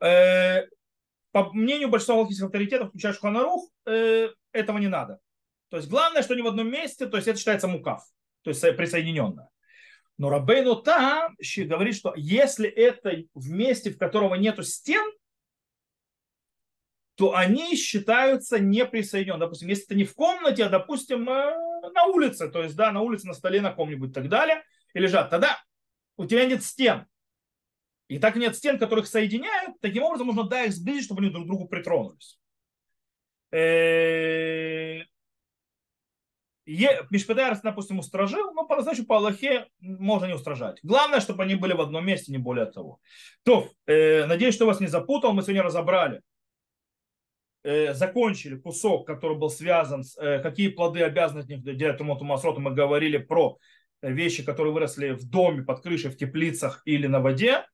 [0.00, 0.68] нет.
[1.36, 5.20] По мнению большинства галактических авторитетов, включая Шуханарух, э, этого не надо.
[5.68, 8.02] То есть главное, что не в одном месте, то есть это считается мукав,
[8.40, 9.50] то есть присоединенное.
[10.16, 11.28] Но Рабейну Та
[11.58, 15.04] говорит, что если это в месте, в которого нету стен,
[17.16, 19.40] то они считаются неприсоединенными.
[19.40, 21.54] Допустим, если это не в комнате, а, допустим, э,
[21.92, 24.62] на улице, то есть, да, на улице, на столе, на ком-нибудь и так далее,
[24.94, 25.62] и лежат, тогда
[26.16, 27.04] у тебя нет стен.
[28.08, 31.44] И так нет стен, которых соединяют, таким образом нужно да, их сблизить, чтобы они друг
[31.44, 32.38] к другу притронулись.
[33.52, 35.02] Э,
[36.66, 40.78] Мишпедарс, допустим, устражил, но по значит по Аллахе можно не устражать.
[40.82, 43.00] Главное, чтобы они были в одном месте, не более того.
[43.44, 46.22] То, э, надеюсь, что вас не запутал, мы сегодня разобрали,
[47.62, 52.24] э, закончили кусок, который был связан с э, какие плоды обязаны от них делать Тумоту
[52.24, 52.60] Масроту.
[52.60, 53.58] Мы говорили про
[54.02, 57.64] вещи, которые выросли в доме, под крышей, в теплицах или на воде,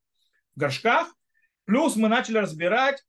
[0.54, 1.08] в горшках.
[1.64, 3.02] Плюс мы начали разбирать,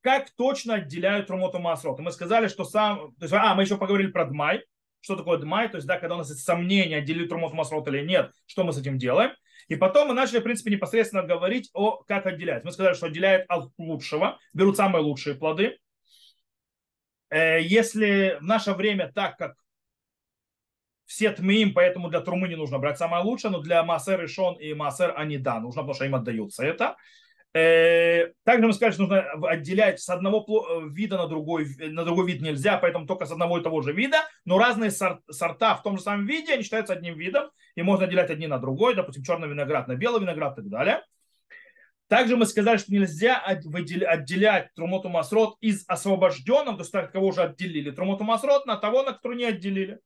[0.00, 2.02] как точно отделяют Тумоту Масроту.
[2.02, 3.14] Мы сказали, что сам...
[3.16, 4.64] То есть, а, мы еще поговорили про Дмай,
[5.00, 8.04] что такое дмай, то есть, да, когда у нас есть сомнения, отделить трумот масрот или
[8.04, 9.32] нет, что мы с этим делаем.
[9.68, 12.64] И потом мы начали, в принципе, непосредственно говорить о, как отделять.
[12.64, 15.78] Мы сказали, что отделяют от лучшего, берут самые лучшие плоды.
[17.30, 19.54] Э, если в наше время, так как
[21.10, 24.54] все тмиим, поэтому для трумы не нужно брать самое лучшее, но для массер и шон
[24.54, 26.96] и массер они да, нужно, потому что им отдаются это.
[27.52, 32.28] Э, также мы сказали, что нужно отделять с одного э, вида на другой, на другой
[32.28, 35.96] вид нельзя, поэтому только с одного и того же вида, но разные сорта в том
[35.96, 39.48] же самом виде, они считаются одним видом, и можно отделять одни на другой, допустим, черный
[39.48, 41.02] виноград на белый виноград и так далее.
[42.06, 47.42] Также мы сказали, что нельзя отделять трумоту масрот из освобожденного, то есть так, кого уже
[47.42, 49.98] отделили трумоту масрот, на того, на который не отделили.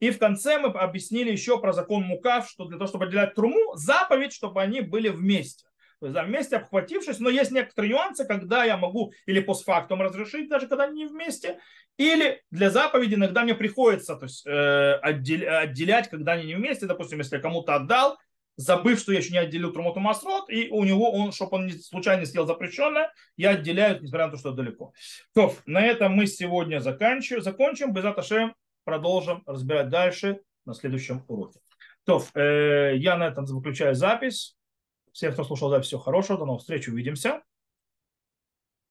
[0.00, 3.76] И в конце мы объяснили еще про закон мукав, что для того, чтобы отделять труму,
[3.76, 5.66] заповедь, чтобы они были вместе.
[6.00, 10.48] То есть, да, вместе обхватившись, но есть некоторые нюансы, когда я могу или постфактум разрешить,
[10.48, 11.58] даже когда они не вместе,
[11.96, 16.86] или для заповеди иногда мне приходится то есть, э, отделять, когда они не вместе.
[16.86, 18.16] Допустим, если я кому-то отдал,
[18.54, 22.20] забыв, что я еще не отделил Трумоту Масрот, и у него, он, чтобы он случайно
[22.20, 24.92] не съел запрещенное, я отделяю, несмотря на то, что далеко.
[25.34, 27.92] То, на этом мы сегодня заканчиваем, закончим.
[27.92, 28.54] Без Аташем
[28.88, 31.60] продолжим разбирать дальше на следующем уроке.
[32.04, 34.56] То, э, я на этом заключаю запись.
[35.12, 36.38] Всех, кто слушал запись, всего хорошего.
[36.38, 36.88] До новых встреч.
[36.88, 37.42] Увидимся.